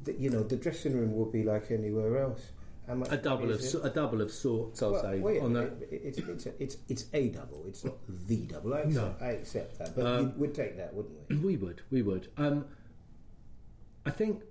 The, 0.03 0.13
you 0.13 0.29
know, 0.29 0.43
the 0.43 0.55
dressing 0.55 0.95
room 0.95 1.13
will 1.15 1.25
be 1.31 1.43
like 1.43 1.71
anywhere 1.71 2.17
else. 2.21 2.51
A 2.87 3.17
double 3.17 3.51
of 3.51 3.61
so- 3.61 3.81
a 3.81 3.89
double 3.89 4.21
of 4.21 4.31
sorts, 4.31 4.81
I'll 4.81 4.93
Well, 4.93 5.01
say. 5.01 5.19
wait 5.19 5.39
a 5.39 5.43
on 5.43 5.53
that. 5.53 5.73
it- 5.91 6.01
it's, 6.05 6.17
it's, 6.19 6.45
a, 6.45 6.63
it's, 6.63 6.77
it's 6.87 7.05
a 7.11 7.27
double, 7.29 7.65
it's 7.67 7.83
not 7.83 7.95
the 8.27 8.45
double. 8.45 8.73
I 8.75 8.79
accept, 8.81 9.21
I 9.21 9.29
accept 9.31 9.79
that, 9.79 9.95
but 9.95 10.05
Um, 10.05 10.37
we'd 10.39 10.53
take 10.55 10.77
that, 10.77 10.93
wouldn't 10.93 11.13
we? 11.29 11.35
We 11.37 11.57
would, 11.57 11.81
we 11.91 12.01
would. 12.01 12.29
Um, 12.37 12.65
I 14.05 14.11
think, 14.11 14.41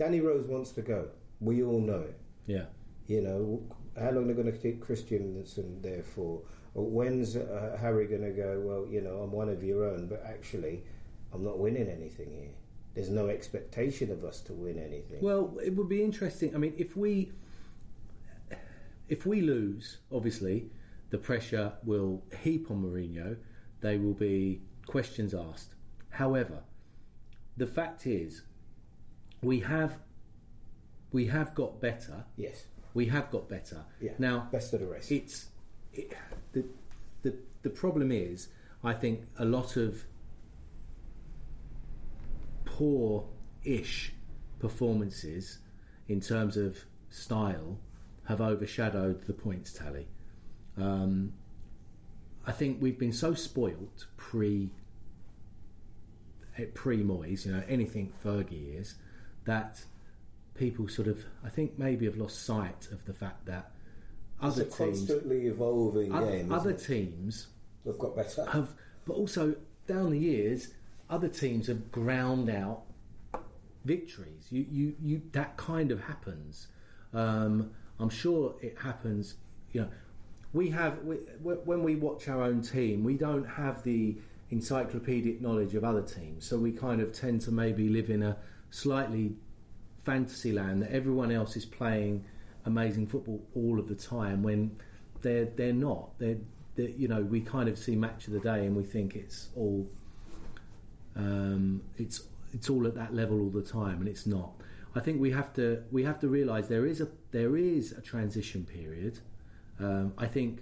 Danny 0.00 0.22
Rose 0.22 0.46
wants 0.46 0.70
to 0.72 0.80
go. 0.80 1.08
We 1.40 1.62
all 1.62 1.78
know 1.78 2.00
it. 2.00 2.18
yeah. 2.46 2.64
You 3.06 3.20
know, 3.20 3.62
how 4.00 4.12
long 4.12 4.26
they're 4.26 4.36
going 4.36 4.50
to 4.50 4.58
keep 4.58 4.80
Christian 4.80 5.34
Eriksen 5.36 5.82
there 5.82 6.02
for? 6.02 6.40
When's 6.74 7.36
uh, 7.36 7.76
Harry 7.78 8.06
going 8.06 8.22
to 8.22 8.30
go, 8.30 8.62
well, 8.64 8.86
you 8.88 9.02
know, 9.02 9.16
I'm 9.18 9.30
one 9.32 9.50
of 9.50 9.62
your 9.62 9.84
own, 9.84 10.06
but 10.06 10.24
actually, 10.24 10.84
I'm 11.34 11.44
not 11.44 11.58
winning 11.58 11.88
anything 11.88 12.30
here. 12.30 12.54
There's 12.94 13.10
no 13.10 13.28
expectation 13.28 14.10
of 14.10 14.24
us 14.24 14.40
to 14.42 14.54
win 14.54 14.78
anything. 14.78 15.20
Well, 15.20 15.58
it 15.62 15.76
would 15.76 15.88
be 15.88 16.02
interesting. 16.02 16.54
I 16.54 16.58
mean, 16.58 16.72
if 16.78 16.96
we 16.96 17.32
if 19.08 19.26
we 19.26 19.42
lose, 19.42 19.98
obviously, 20.10 20.70
the 21.10 21.18
pressure 21.18 21.72
will 21.84 22.22
heap 22.42 22.70
on 22.70 22.82
Mourinho. 22.82 23.36
They 23.82 23.98
will 23.98 24.14
be 24.14 24.62
questions 24.86 25.34
asked. 25.34 25.74
However, 26.10 26.62
the 27.56 27.66
fact 27.66 28.06
is, 28.06 28.42
we 29.42 29.60
have 29.60 29.98
we 31.12 31.26
have 31.26 31.54
got 31.54 31.80
better. 31.80 32.24
yes. 32.36 32.64
We 32.92 33.06
have 33.06 33.30
got 33.30 33.48
better. 33.48 33.84
Yeah. 34.00 34.12
Now, 34.18 34.48
best 34.50 34.74
of 34.74 34.80
the 34.80 34.86
rest. 34.86 35.12
it's 35.12 35.46
it, 35.92 36.12
the 36.52 36.64
the 37.22 37.34
the 37.62 37.70
problem 37.70 38.10
is 38.10 38.48
I 38.82 38.92
think 38.94 39.20
a 39.38 39.44
lot 39.44 39.76
of 39.76 40.04
poor-ish 42.64 44.12
performances 44.58 45.58
in 46.08 46.20
terms 46.20 46.56
of 46.56 46.78
style 47.10 47.78
have 48.26 48.40
overshadowed 48.40 49.26
the 49.26 49.32
points 49.32 49.72
tally. 49.72 50.06
Um, 50.76 51.32
I 52.46 52.52
think 52.52 52.80
we've 52.80 52.98
been 52.98 53.12
so 53.12 53.34
spoilt 53.34 54.06
pre 54.16 54.70
pre 56.74 57.02
Moyes, 57.02 57.46
you 57.46 57.52
know, 57.52 57.62
anything 57.68 58.12
Fergie 58.24 58.78
is, 58.80 58.94
that 59.44 59.82
people 60.54 60.88
sort 60.88 61.08
of 61.08 61.24
I 61.44 61.48
think 61.48 61.78
maybe 61.78 62.04
have 62.06 62.16
lost 62.16 62.44
sight 62.44 62.88
of 62.92 63.04
the 63.06 63.14
fact 63.14 63.46
that 63.46 63.70
it's 64.42 64.56
other 64.56 64.62
a 64.62 64.64
teams 64.66 64.98
constantly 64.98 65.46
evolving 65.46 66.12
other, 66.12 66.30
game. 66.30 66.52
other 66.52 66.72
teams 66.72 67.48
We've 67.84 67.98
got 67.98 68.16
better. 68.16 68.44
have, 68.46 68.74
but 69.06 69.14
also 69.14 69.54
down 69.86 70.10
the 70.10 70.18
years, 70.18 70.68
other 71.08 71.28
teams 71.28 71.66
have 71.66 71.90
ground 71.90 72.48
out 72.50 72.82
victories. 73.84 74.46
You, 74.50 74.66
you, 74.70 74.94
you 75.02 75.22
that 75.32 75.56
kind 75.56 75.90
of 75.90 76.02
happens. 76.04 76.68
Um, 77.12 77.70
I'm 77.98 78.10
sure 78.10 78.54
it 78.60 78.76
happens. 78.78 79.34
You 79.72 79.82
know, 79.82 79.88
we 80.52 80.70
have 80.70 81.02
we, 81.04 81.16
when 81.42 81.82
we 81.82 81.96
watch 81.96 82.28
our 82.28 82.42
own 82.42 82.62
team, 82.62 83.04
we 83.04 83.14
don't 83.14 83.44
have 83.44 83.82
the 83.82 84.16
encyclopedic 84.50 85.40
knowledge 85.40 85.74
of 85.74 85.84
other 85.84 86.02
teams, 86.02 86.44
so 86.44 86.58
we 86.58 86.72
kind 86.72 87.00
of 87.00 87.12
tend 87.12 87.40
to 87.42 87.50
maybe 87.52 87.88
live 87.88 88.10
in 88.10 88.22
a 88.22 88.36
slightly 88.70 89.34
fantasy 90.02 90.52
land 90.52 90.82
that 90.82 90.90
everyone 90.90 91.30
else 91.30 91.56
is 91.56 91.64
playing 91.64 92.24
amazing 92.64 93.06
football 93.06 93.40
all 93.54 93.78
of 93.78 93.88
the 93.88 93.94
time 93.94 94.42
when 94.42 94.76
they're 95.22 95.46
they're 95.46 95.72
not. 95.72 96.18
They're, 96.18 96.38
they're 96.76 96.88
you 96.88 97.08
know 97.08 97.22
we 97.22 97.40
kind 97.40 97.68
of 97.68 97.78
see 97.78 97.96
match 97.96 98.26
of 98.26 98.32
the 98.32 98.40
day 98.40 98.66
and 98.66 98.76
we 98.76 98.84
think 98.84 99.16
it's 99.16 99.48
all 99.56 99.86
um, 101.16 101.82
it's 101.98 102.22
it's 102.52 102.70
all 102.70 102.86
at 102.86 102.94
that 102.94 103.14
level 103.14 103.40
all 103.40 103.50
the 103.50 103.62
time 103.62 104.00
and 104.00 104.08
it's 104.08 104.26
not. 104.26 104.52
I 104.94 105.00
think 105.00 105.20
we 105.20 105.30
have 105.30 105.52
to 105.54 105.82
we 105.90 106.04
have 106.04 106.18
to 106.20 106.28
realise 106.28 106.66
there 106.66 106.86
is 106.86 107.00
a 107.00 107.08
there 107.30 107.56
is 107.56 107.92
a 107.92 108.00
transition 108.00 108.64
period. 108.64 109.18
Um, 109.78 110.12
I 110.18 110.26
think 110.26 110.60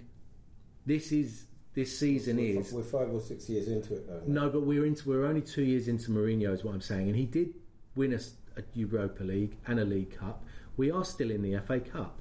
this 0.85 1.11
is 1.11 1.45
this 1.73 1.97
season 1.97 2.37
we're, 2.37 2.59
is 2.59 2.71
we're 2.71 2.83
five 2.83 3.13
or 3.13 3.21
six 3.21 3.49
years 3.49 3.67
into 3.67 3.95
it 3.95 4.07
though. 4.07 4.21
no, 4.25 4.49
but 4.49 4.61
we're 4.61 4.85
into 4.85 5.09
we're 5.09 5.25
only 5.25 5.41
two 5.41 5.63
years 5.63 5.87
into 5.87 6.11
Mourinho, 6.11 6.53
is 6.53 6.63
what 6.63 6.73
I'm 6.73 6.81
saying, 6.81 7.07
and 7.07 7.15
he 7.15 7.25
did 7.25 7.53
win 7.99 8.13
us 8.13 8.31
a 8.57 8.63
Europa 8.73 9.23
League 9.23 9.57
and 9.67 9.77
a 9.79 9.85
League 9.85 10.17
Cup. 10.17 10.43
We 10.77 10.89
are 10.89 11.03
still 11.03 11.29
in 11.29 11.41
the 11.43 11.59
FA 11.59 11.81
Cup. 11.81 12.17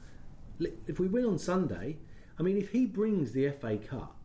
If 0.88 0.98
we 0.98 1.06
win 1.06 1.24
on 1.24 1.38
Sunday, 1.38 1.96
I 2.38 2.42
mean, 2.42 2.56
if 2.58 2.70
he 2.70 2.84
brings 2.84 3.30
the 3.32 3.48
FA 3.52 3.76
Cup, 3.78 4.16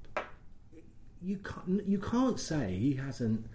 you 1.21 1.37
can't 1.37 1.87
you 1.87 1.99
can't 1.99 2.39
say 2.39 2.75
he 2.75 2.95
hasn't 2.95 3.45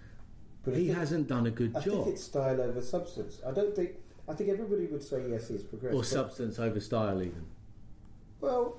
But 0.64 0.74
he 0.76 0.88
hasn't 0.88 1.26
done 1.28 1.46
a 1.46 1.50
good 1.50 1.76
I 1.76 1.80
job 1.80 2.00
I 2.00 2.04
think 2.04 2.14
it's 2.14 2.24
style 2.24 2.60
over 2.60 2.80
substance. 2.80 3.40
I 3.46 3.50
don't 3.50 3.74
think. 3.74 3.90
I 4.28 4.34
think 4.34 4.48
everybody 4.50 4.86
would 4.86 5.02
say 5.02 5.24
yes, 5.28 5.48
he's 5.48 5.62
progressed. 5.64 5.96
or 5.96 6.04
substance 6.04 6.58
over 6.58 6.80
style 6.80 7.20
even. 7.20 7.46
Well, 8.40 8.78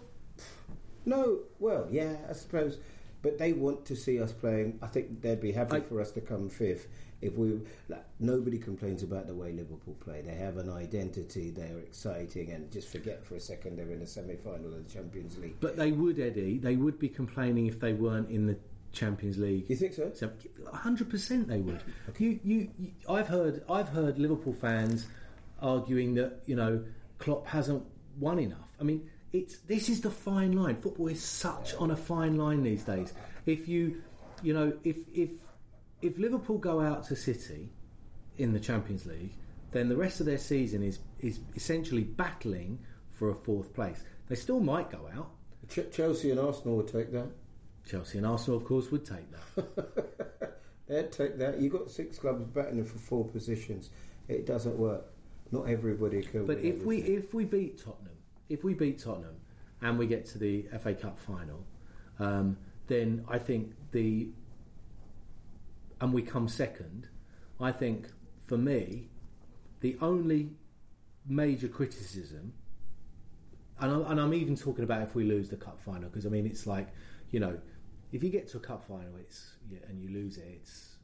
no. 1.06 1.40
Well, 1.60 1.88
yeah, 1.92 2.16
I 2.30 2.34
suppose. 2.34 2.78
But 3.22 3.38
they 3.38 3.52
want 3.52 3.86
to 3.88 3.96
see 3.98 4.22
us 4.22 4.32
playing. 4.32 4.80
I 4.82 4.88
think 4.88 5.22
they'd 5.22 5.42
be 5.42 5.52
happy 5.52 5.78
I- 5.78 5.82
for 5.82 6.00
us 6.00 6.12
to 6.12 6.22
come 6.22 6.48
fifth 6.48 6.88
if 7.22 7.36
we. 7.36 7.60
Like, 7.88 8.06
nobody 8.20 8.58
complains 8.58 9.04
about 9.04 9.28
the 9.28 9.34
way 9.34 9.52
Liverpool 9.52 9.96
play. 10.00 10.22
They 10.22 10.36
have 10.36 10.58
an 10.58 10.70
identity. 10.70 11.50
They're 11.50 11.80
exciting, 11.80 12.52
and 12.52 12.72
just 12.72 12.90
forget 12.90 13.26
for 13.26 13.36
a 13.36 13.40
second 13.40 13.78
they're 13.78 13.92
in 13.92 14.00
the 14.00 14.08
semi-final 14.08 14.74
of 14.74 14.88
the 14.88 14.94
Champions 14.94 15.38
League. 15.38 15.56
But 15.60 15.78
they 15.78 15.92
would, 15.92 16.20
Eddie. 16.20 16.58
They 16.58 16.76
would 16.76 17.00
be 17.00 17.10
complaining 17.10 17.68
if 17.68 17.80
they 17.80 17.94
weren't 17.94 18.30
in 18.30 18.46
the 18.46 18.58
Champions 18.92 19.38
League. 19.38 19.70
You 19.70 19.76
think 19.76 19.94
so? 19.94 20.12
So, 20.14 20.32
hundred 20.74 21.10
percent, 21.10 21.48
they 21.48 21.60
would. 21.60 21.82
You, 22.18 22.40
you, 22.44 22.70
you, 22.78 22.92
I've 23.10 23.28
heard, 23.28 23.64
I've 23.70 23.90
heard 23.90 24.18
Liverpool 24.18 24.54
fans 24.54 25.08
arguing 25.62 26.16
that 26.16 26.42
you 26.46 26.56
know 26.56 26.84
Klopp 27.18 27.46
hasn't 27.48 27.84
won 28.18 28.40
enough. 28.40 28.70
I 28.80 28.84
mean, 28.84 29.10
it's 29.32 29.60
this 29.60 29.90
is 29.90 30.02
the 30.02 30.12
fine 30.12 30.54
line. 30.54 30.82
Football 30.82 31.08
is 31.08 31.24
such 31.24 31.76
on 31.76 31.92
a 31.92 31.96
fine 31.96 32.38
line 32.38 32.64
these 32.64 32.84
days. 32.84 33.14
If 33.46 33.68
you, 33.68 34.02
you 34.42 34.54
know, 34.54 34.74
if 34.84 34.98
if 35.14 35.30
if 36.02 36.18
Liverpool 36.18 36.58
go 36.58 36.80
out 36.80 37.06
to 37.08 37.16
City 37.16 37.70
in 38.38 38.54
the 38.54 38.60
Champions 38.60 39.06
League, 39.06 39.34
then 39.72 39.90
the 39.90 39.96
rest 39.96 40.20
of 40.20 40.26
their 40.26 40.38
season 40.38 40.84
is 40.84 41.00
is 41.20 41.40
essentially 41.56 42.04
battling 42.04 42.80
for 43.12 43.30
a 43.30 43.36
fourth 43.36 43.74
place. 43.74 44.04
They 44.28 44.36
still 44.36 44.60
might 44.60 44.90
go 44.90 45.10
out. 45.16 45.32
Ch- 45.68 45.92
Chelsea 45.92 46.32
and 46.32 46.40
Arsenal 46.40 46.78
would 46.78 46.88
take 46.88 47.12
that. 47.12 47.28
Chelsea 47.88 48.18
and 48.18 48.26
Arsenal, 48.28 48.58
of 48.58 48.66
course, 48.66 48.92
would 48.92 49.06
take 49.06 49.26
that. 49.32 50.56
They'd 50.88 51.12
take 51.12 51.38
that. 51.38 51.60
You've 51.60 51.74
got 51.74 51.90
six 51.90 52.18
clubs 52.18 52.46
battling 52.46 52.86
for 52.86 52.98
four 52.98 53.26
positions. 53.26 53.90
It 54.28 54.46
doesn't 54.46 54.78
work. 54.78 55.06
Not 55.52 55.68
everybody 55.68 56.22
can. 56.22 56.46
But 56.46 56.60
if 56.60 56.84
we 56.84 56.98
if 56.98 57.34
we 57.34 57.46
beat 57.46 57.78
Tottenham, 57.78 58.18
if 58.48 58.64
we 58.64 58.74
beat 58.74 59.00
Tottenham, 59.00 59.36
and 59.82 59.98
we 59.98 60.08
get 60.08 60.26
to 60.28 60.38
the 60.38 60.66
FA 60.82 60.94
Cup 60.94 61.18
final, 61.20 61.66
um, 62.20 62.58
then 62.88 63.26
I 63.28 63.38
think 63.38 63.74
the 63.92 64.30
and 66.02 66.14
we 66.14 66.22
come 66.22 66.48
second. 66.48 67.08
I 67.60 67.72
think 67.72 68.08
for 68.46 68.58
me, 68.58 69.10
the 69.82 69.98
only 70.02 70.52
major 71.28 71.68
criticism, 71.68 72.54
and 73.80 73.92
I'm, 73.92 74.12
and 74.12 74.20
I'm 74.20 74.34
even 74.34 74.56
talking 74.56 74.84
about 74.84 75.02
if 75.04 75.16
we 75.16 75.24
lose 75.24 75.50
the 75.50 75.58
cup 75.58 75.80
final, 75.80 76.10
because 76.10 76.26
I 76.26 76.30
mean 76.30 76.46
it's 76.46 76.66
like 76.68 76.88
you 77.32 77.40
know, 77.40 77.60
if 78.12 78.24
you 78.24 78.30
get 78.30 78.48
to 78.50 78.58
a 78.58 78.62
cup 78.62 78.84
final, 78.84 79.16
it's 79.20 79.56
yeah, 79.70 79.80
and 79.88 80.02
you 80.02 80.10
lose 80.10 80.38
it, 80.38 80.48
it's 80.48 80.96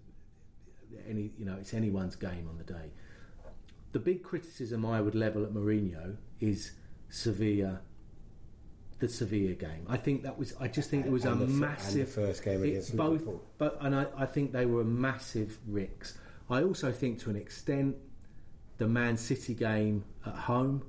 any 1.08 1.32
you 1.38 1.46
know 1.46 1.58
it's 1.60 1.74
anyone's 1.74 2.16
game 2.16 2.48
on 2.50 2.58
the 2.58 2.64
day 2.64 2.92
the 3.96 4.00
big 4.00 4.24
criticism 4.24 4.86
I 4.86 5.00
would 5.00 5.16
level 5.16 5.46
at 5.46 5.54
Mourinho 5.54 6.18
is 6.42 6.74
Sevilla, 7.08 7.80
the 9.00 9.08
Sevilla 9.10 9.54
game. 9.54 9.86
I 9.90 9.98
think 9.98 10.24
that 10.24 10.38
was. 10.38 10.54
I 10.60 10.68
just 10.68 10.90
think 10.90 11.06
it 11.06 11.12
was 11.12 11.26
And 11.26 11.42
a 11.42 11.46
the 11.46 11.48
fir- 11.48 11.52
and 11.54 11.62
the 11.62 11.68
massive. 11.68 12.10
first 12.10 12.44
game 12.44 12.64
against 12.64 12.96
both, 12.96 13.12
Liverpool. 13.22 13.44
but 13.58 13.78
and 13.82 13.94
I, 13.96 14.06
I 14.18 14.26
think 14.26 14.52
they 14.54 14.66
were 14.66 14.82
a 14.82 14.86
massive 14.86 15.58
ricks. 15.68 16.18
I 16.50 16.64
also 16.64 16.92
think 16.92 17.20
to 17.22 17.30
an 17.30 17.36
extent 17.36 17.98
the 18.78 18.88
Man 18.88 19.18
City 19.18 19.54
game 19.54 20.04
at 20.26 20.36
home. 20.36 20.84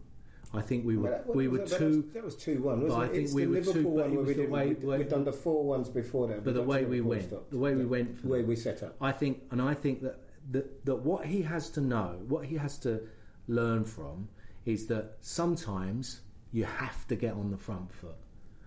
I 0.55 0.63
think 0.63 0.87
we 0.87 0.97
were 0.97 1.11
Well, 1.11 1.13
that- 1.27 1.35
we 1.37 1.49
were 1.49 1.59
that? 1.59 1.79
two. 1.79 2.09
That 2.15 2.25
was 2.25 2.37
two 2.37 2.63
one, 2.63 2.91
I 2.91 3.09
think 3.09 3.25
it's 3.25 3.33
we 3.35 3.47
were 3.47 3.61
two, 3.61 3.67
Liverpool 3.73 3.97
but 3.97 4.05
one 4.07 4.15
where 4.17 4.25
we 4.25 4.35
did. 4.35 4.51
way- 4.51 4.75
we, 4.75 4.97
we'd 4.99 5.09
done 5.09 5.25
the 5.25 5.33
four 5.33 5.65
ones 5.65 5.89
before 5.89 6.29
that. 6.29 6.45
But 6.45 6.55
the 6.55 6.63
way 6.63 6.85
we 6.85 7.01
went, 7.01 7.25
stop. 7.25 7.51
the 7.51 7.59
way 7.59 7.75
we 7.75 7.85
went, 7.85 8.23
the 8.23 8.29
way 8.29 8.43
we 8.43 8.55
set 8.57 8.83
up. 8.85 8.95
I 9.01 9.11
think, 9.13 9.43
and 9.51 9.61
I 9.61 9.75
think 9.75 10.03
that, 10.03 10.21
that 10.53 10.85
that 10.87 10.97
what 10.97 11.27
he 11.27 11.43
has 11.43 11.69
to 11.71 11.81
know, 11.81 12.21
what 12.29 12.45
he 12.47 12.57
has 12.57 12.79
to 12.79 13.01
learn 13.49 13.85
from, 13.85 14.29
is 14.65 14.87
that 14.87 15.17
sometimes 15.21 16.21
you 16.57 16.65
have 16.65 17.07
to 17.07 17.15
get 17.17 17.35
on 17.35 17.51
the 17.51 17.57
front 17.59 17.93
foot, 17.93 18.17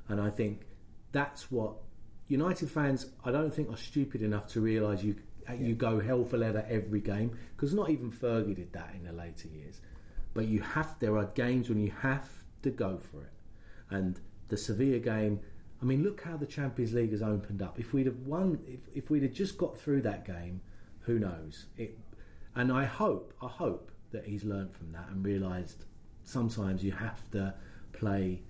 and 0.10 0.22
I 0.22 0.30
think 0.30 0.62
that's 1.12 1.50
what 1.50 1.74
United 2.28 2.70
fans. 2.70 3.08
I 3.26 3.32
don't 3.32 3.52
think 3.52 3.72
are 3.72 3.78
stupid 3.78 4.22
enough 4.22 4.46
to 4.54 4.62
realise 4.62 5.02
you 5.02 5.16
you 5.58 5.74
go 5.74 6.00
hell 6.00 6.24
for 6.24 6.38
leather 6.38 6.64
every 6.70 7.02
game 7.02 7.36
because 7.56 7.74
not 7.74 7.90
even 7.90 8.12
Fergie 8.12 8.56
did 8.56 8.72
that 8.74 8.92
in 8.94 9.04
the 9.06 9.12
later 9.12 9.48
years. 9.48 9.82
but 10.36 10.46
you 10.46 10.62
have. 10.62 11.00
There 11.00 11.18
are 11.18 11.26
games 11.26 11.68
when 11.68 11.80
you 11.80 11.92
have 12.02 12.30
to 12.62 12.70
go 12.70 13.00
for 13.00 13.22
it, 13.22 13.34
and 13.90 14.20
the 14.50 14.58
Sevilla 14.58 15.00
game. 15.00 15.40
I 15.82 15.86
mean, 15.86 16.04
look 16.04 16.22
how 16.22 16.38
the 16.38 16.46
Champions 16.46 16.94
League 16.94 17.12
has 17.12 17.24
opened 17.24 17.62
up. 17.64 17.80
If 17.80 17.94
we'd 17.94 18.06
have 18.06 18.20
won, 18.20 18.60
if, 18.68 18.82
if 18.94 19.10
we'd 19.10 19.24
have 19.24 19.34
just 19.34 19.58
got 19.58 19.80
through 19.80 20.02
that 20.02 20.26
game, 20.26 20.62
who 21.00 21.18
knows? 21.18 21.68
It, 21.78 21.98
and 22.54 22.70
I 22.72 22.84
hope, 22.84 23.34
I 23.42 23.48
hope 23.48 23.90
that 24.12 24.26
he's 24.26 24.44
learned 24.44 24.74
from 24.74 24.92
that 24.92 25.08
and 25.10 25.26
realised 25.26 25.86
sometimes 26.26 26.84
you 26.84 26.92
have 26.92 27.22
to 27.32 27.54
play, 27.92 28.42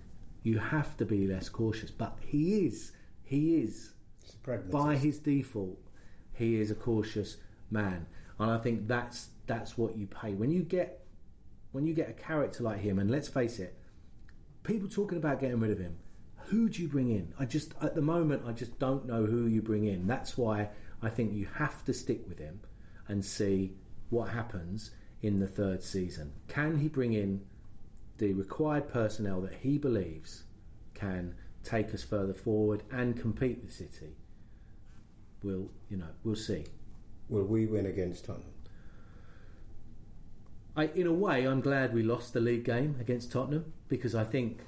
you 0.42 0.58
have 0.58 0.96
to 0.98 1.04
be 1.04 1.26
less 1.26 1.48
cautious. 1.48 1.90
But 1.90 2.16
he 2.20 2.66
is, 2.66 2.92
he 3.22 3.56
is, 3.56 3.92
by 4.70 4.96
his 4.96 5.18
default, 5.18 5.78
he 6.32 6.60
is 6.60 6.70
a 6.70 6.74
cautious 6.74 7.36
man, 7.70 8.06
and 8.38 8.50
I 8.50 8.58
think 8.58 8.88
that's 8.88 9.28
that's 9.46 9.76
what 9.76 9.96
you 9.96 10.06
pay 10.06 10.32
when 10.32 10.50
you 10.50 10.62
get 10.62 11.04
when 11.72 11.86
you 11.86 11.94
get 11.94 12.08
a 12.08 12.12
character 12.12 12.62
like 12.62 12.80
him. 12.80 12.98
And 12.98 13.10
let's 13.10 13.28
face 13.28 13.58
it, 13.58 13.78
people 14.62 14.88
talking 14.88 15.18
about 15.18 15.40
getting 15.40 15.60
rid 15.60 15.70
of 15.70 15.78
him. 15.78 15.98
Who 16.46 16.68
do 16.68 16.82
you 16.82 16.88
bring 16.88 17.10
in? 17.10 17.32
I 17.38 17.44
just 17.44 17.74
at 17.82 17.94
the 17.94 18.02
moment 18.02 18.42
I 18.46 18.52
just 18.52 18.78
don't 18.78 19.06
know 19.06 19.26
who 19.26 19.46
you 19.46 19.62
bring 19.62 19.84
in. 19.84 20.06
That's 20.06 20.38
why 20.38 20.70
I 21.02 21.10
think 21.10 21.34
you 21.34 21.46
have 21.54 21.84
to 21.84 21.94
stick 21.94 22.26
with 22.28 22.38
him 22.38 22.60
and 23.08 23.24
see 23.24 23.74
what 24.08 24.28
happens 24.28 24.90
in 25.22 25.38
the 25.38 25.46
third 25.46 25.82
season. 25.82 26.32
Can 26.48 26.78
he 26.78 26.88
bring 26.88 27.12
in 27.12 27.42
the 28.20 28.34
required 28.34 28.88
personnel 28.92 29.40
that 29.40 29.54
he 29.54 29.78
believes 29.78 30.44
can 30.94 31.34
take 31.64 31.92
us 31.94 32.04
further 32.04 32.34
forward 32.34 32.82
and 32.92 33.18
compete 33.18 33.58
with 33.62 33.72
City? 33.72 34.14
We'll, 35.42 35.70
you 35.88 35.96
know, 35.96 36.10
we'll 36.22 36.36
see. 36.36 36.66
Will 37.30 37.44
we 37.44 37.66
win 37.66 37.86
against 37.86 38.26
Tottenham? 38.26 38.52
I, 40.76 40.84
in 40.94 41.06
a 41.06 41.12
way, 41.12 41.46
I'm 41.46 41.60
glad 41.60 41.94
we 41.94 42.02
lost 42.02 42.34
the 42.34 42.40
league 42.40 42.64
game 42.64 42.96
against 43.00 43.32
Tottenham 43.32 43.72
because 43.88 44.14
I 44.14 44.24
think 44.24 44.60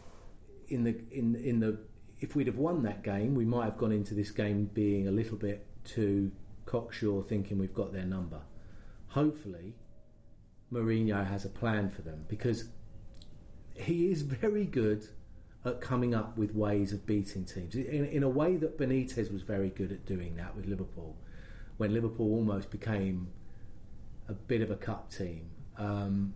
in 0.68 0.82
the 0.82 0.96
in 1.10 1.36
in 1.36 1.60
the 1.60 1.78
if 2.20 2.34
we'd 2.34 2.46
have 2.46 2.56
won 2.56 2.82
that 2.84 3.02
game, 3.02 3.34
we 3.34 3.44
might 3.44 3.64
have 3.64 3.76
gone 3.76 3.92
into 3.92 4.14
this 4.14 4.30
game 4.30 4.70
being 4.72 5.08
a 5.08 5.10
little 5.10 5.36
bit 5.36 5.66
too 5.84 6.32
cocksure, 6.64 7.22
thinking 7.22 7.58
we've 7.58 7.74
got 7.74 7.92
their 7.92 8.04
number. 8.06 8.40
Hopefully, 9.08 9.74
Mourinho 10.72 11.26
has 11.26 11.44
a 11.44 11.48
plan 11.48 11.90
for 11.90 12.02
them 12.02 12.24
because 12.28 12.64
he 13.74 14.10
is 14.10 14.22
very 14.22 14.64
good 14.64 15.06
at 15.64 15.80
coming 15.80 16.14
up 16.14 16.36
with 16.36 16.54
ways 16.54 16.92
of 16.92 17.06
beating 17.06 17.44
teams 17.44 17.74
in, 17.74 18.06
in 18.06 18.22
a 18.22 18.28
way 18.28 18.56
that 18.56 18.78
Benitez 18.78 19.32
was 19.32 19.42
very 19.42 19.70
good 19.70 19.92
at 19.92 20.04
doing 20.04 20.36
that 20.36 20.56
with 20.56 20.66
Liverpool 20.66 21.16
when 21.76 21.94
Liverpool 21.94 22.34
almost 22.34 22.70
became 22.70 23.28
a 24.28 24.32
bit 24.32 24.60
of 24.60 24.70
a 24.70 24.76
cup 24.76 25.10
team. 25.10 25.50
Um, 25.76 26.34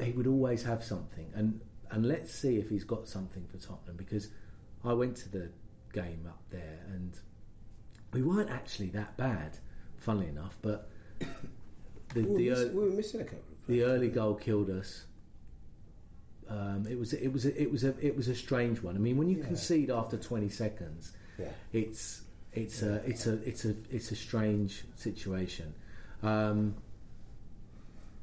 he 0.00 0.12
would 0.12 0.26
always 0.26 0.62
have 0.62 0.84
something, 0.84 1.26
and 1.34 1.60
and 1.90 2.06
let's 2.06 2.32
see 2.32 2.58
if 2.58 2.68
he's 2.68 2.84
got 2.84 3.08
something 3.08 3.46
for 3.50 3.56
Tottenham 3.58 3.96
because 3.96 4.28
I 4.84 4.92
went 4.92 5.16
to 5.18 5.28
the 5.28 5.50
game 5.92 6.26
up 6.28 6.42
there 6.50 6.80
and 6.88 7.18
we 8.12 8.22
weren't 8.22 8.50
actually 8.50 8.88
that 8.90 9.16
bad, 9.16 9.58
funnily 9.96 10.28
enough, 10.28 10.56
but 10.62 10.90
the, 12.14 12.22
we, 12.22 12.50
were 12.50 12.56
miss, 12.56 12.68
we 12.72 12.84
were 12.84 12.90
missing 12.90 13.20
a 13.20 13.24
couple. 13.24 13.42
The 13.66 13.82
early 13.82 14.08
goal 14.08 14.34
killed 14.34 14.70
us. 14.70 15.04
Um, 16.48 16.86
it 16.88 16.98
was 16.98 17.12
it 17.12 17.32
was 17.32 17.44
a, 17.44 17.60
it 17.60 17.70
was 17.70 17.84
a 17.84 17.94
it 18.04 18.16
was 18.16 18.28
a 18.28 18.34
strange 18.34 18.82
one. 18.82 18.96
I 18.96 18.98
mean, 18.98 19.16
when 19.16 19.28
you 19.28 19.38
yeah. 19.38 19.46
concede 19.46 19.90
after 19.90 20.16
twenty 20.16 20.48
seconds, 20.48 21.12
yeah. 21.38 21.48
it's 21.72 22.22
it's 22.52 22.82
yeah. 22.82 22.88
a 22.88 22.94
it's 22.94 23.26
a 23.26 23.34
it's 23.46 23.64
a 23.64 23.74
it's 23.90 24.10
a 24.10 24.16
strange 24.16 24.84
situation. 24.96 25.74
Um, 26.22 26.74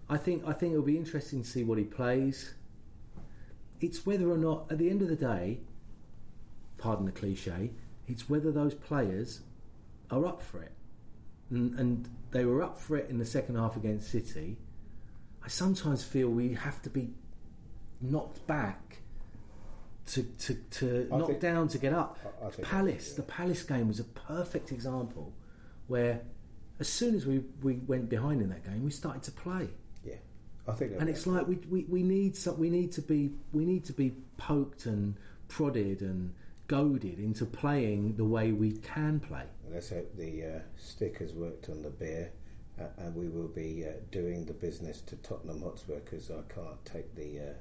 I 0.09 0.17
think 0.17 0.43
I 0.47 0.53
think 0.53 0.73
it'll 0.73 0.85
be 0.85 0.97
interesting 0.97 1.43
to 1.43 1.47
see 1.47 1.63
what 1.63 1.77
he 1.77 1.83
plays. 1.83 2.53
It's 3.81 4.05
whether 4.05 4.29
or 4.31 4.37
not, 4.37 4.71
at 4.71 4.77
the 4.77 4.89
end 4.89 5.01
of 5.01 5.09
the 5.09 5.15
day, 5.15 5.59
pardon 6.77 7.05
the 7.05 7.11
cliche, 7.11 7.71
it's 8.07 8.29
whether 8.29 8.51
those 8.51 8.73
players 8.73 9.41
are 10.09 10.25
up 10.25 10.41
for 10.41 10.61
it, 10.61 10.71
and, 11.49 11.77
and 11.77 12.09
they 12.31 12.45
were 12.45 12.63
up 12.63 12.79
for 12.79 12.95
it 12.95 13.09
in 13.09 13.17
the 13.17 13.25
second 13.25 13.55
half 13.55 13.75
against 13.75 14.09
City. 14.09 14.57
I 15.43 15.47
sometimes 15.47 16.03
feel 16.03 16.29
we 16.29 16.53
have 16.53 16.81
to 16.83 16.89
be 16.89 17.09
knocked 18.11 18.45
back 18.47 18.97
to 20.07 20.23
to, 20.23 20.53
to 20.53 21.07
knock 21.09 21.27
think, 21.27 21.39
down 21.39 21.67
to 21.69 21.77
get 21.77 21.93
up. 21.93 22.17
I, 22.41 22.47
I 22.47 22.49
Palace, 22.61 23.09
yeah. 23.09 23.15
the 23.17 23.23
Palace 23.23 23.63
game 23.63 23.87
was 23.87 23.99
a 23.99 24.03
perfect 24.03 24.71
example 24.71 25.33
where 25.87 26.21
as 26.79 26.87
soon 26.87 27.15
as 27.15 27.25
we, 27.25 27.41
we 27.61 27.75
went 27.87 28.09
behind 28.09 28.41
in 28.41 28.49
that 28.49 28.63
game, 28.65 28.83
we 28.83 28.91
started 28.91 29.23
to 29.23 29.31
play. 29.31 29.69
Yeah, 30.03 30.15
I 30.67 30.73
think. 30.73 30.93
And 30.99 31.09
it's 31.09 31.25
like 31.25 31.47
we, 31.47 31.55
we, 31.69 31.85
we 31.85 32.03
need 32.03 32.35
some, 32.35 32.59
we 32.59 32.69
need 32.69 32.91
to 32.93 33.01
be 33.01 33.31
we 33.51 33.65
need 33.65 33.85
to 33.85 33.93
be 33.93 34.13
poked 34.37 34.85
and 34.85 35.15
prodded 35.47 36.01
and 36.01 36.33
goaded 36.67 37.19
into 37.19 37.45
playing 37.45 38.15
the 38.15 38.25
way 38.25 38.51
we 38.51 38.71
can 38.71 39.19
play. 39.19 39.43
Let's 39.71 39.89
hope 39.89 40.15
the 40.15 40.43
uh, 40.43 40.59
stick 40.77 41.19
has 41.19 41.33
worked 41.33 41.69
on 41.69 41.81
the 41.81 41.89
beer. 41.89 42.31
Uh, 42.77 42.83
and 42.97 43.15
we 43.15 43.29
will 43.29 43.47
be 43.47 43.85
uh, 43.87 43.93
doing 44.11 44.43
the 44.43 44.53
business 44.53 44.99
to 44.99 45.15
Tottenham 45.17 45.61
Hotspur 45.61 45.99
because 45.99 46.29
I 46.29 46.41
can't 46.53 46.83
take 46.83 47.15
the 47.15 47.39
uh, 47.39 47.53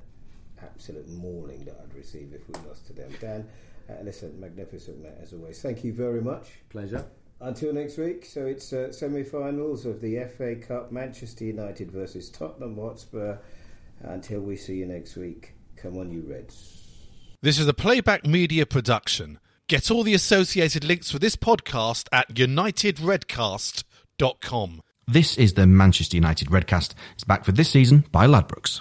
absolute 0.64 1.08
mauling 1.08 1.64
that 1.64 1.80
I'd 1.82 1.94
receive 1.94 2.32
if 2.32 2.46
we 2.48 2.54
lost 2.68 2.86
to 2.88 2.92
them. 2.92 3.10
Dan, 3.20 3.48
uh, 3.88 3.94
listen, 4.02 4.38
magnificent 4.40 5.02
mate 5.02 5.14
as 5.22 5.32
always. 5.32 5.60
Thank 5.60 5.84
you 5.84 5.92
very 5.92 6.20
much. 6.20 6.48
Pleasure. 6.70 7.04
Until 7.40 7.74
next 7.74 7.98
week, 7.98 8.24
so 8.24 8.46
it's 8.46 8.72
uh, 8.72 8.92
semi-finals 8.92 9.86
of 9.86 10.00
the 10.00 10.24
FA 10.36 10.54
Cup, 10.56 10.92
Manchester 10.92 11.44
United 11.44 11.90
versus 11.90 12.30
Tottenham 12.30 12.76
Hotspur. 12.76 13.38
Until 14.00 14.40
we 14.40 14.56
see 14.56 14.76
you 14.76 14.86
next 14.86 15.16
week, 15.16 15.52
come 15.76 15.98
on, 15.98 16.10
you 16.10 16.24
Reds. 16.26 16.80
This 17.42 17.58
is 17.58 17.68
a 17.68 17.74
playback 17.74 18.26
media 18.26 18.64
production. 18.66 19.38
Get 19.68 19.90
all 19.90 20.02
the 20.02 20.14
associated 20.14 20.84
links 20.84 21.10
for 21.10 21.18
this 21.18 21.36
podcast 21.36 22.08
at 22.12 22.34
unitedredcast.com. 22.34 24.80
This 25.06 25.36
is 25.36 25.52
the 25.54 25.66
Manchester 25.66 26.16
United 26.16 26.48
Redcast. 26.48 26.94
It's 27.14 27.24
back 27.24 27.44
for 27.44 27.52
this 27.52 27.68
season 27.68 28.06
by 28.10 28.26
Ladbrokes. 28.26 28.80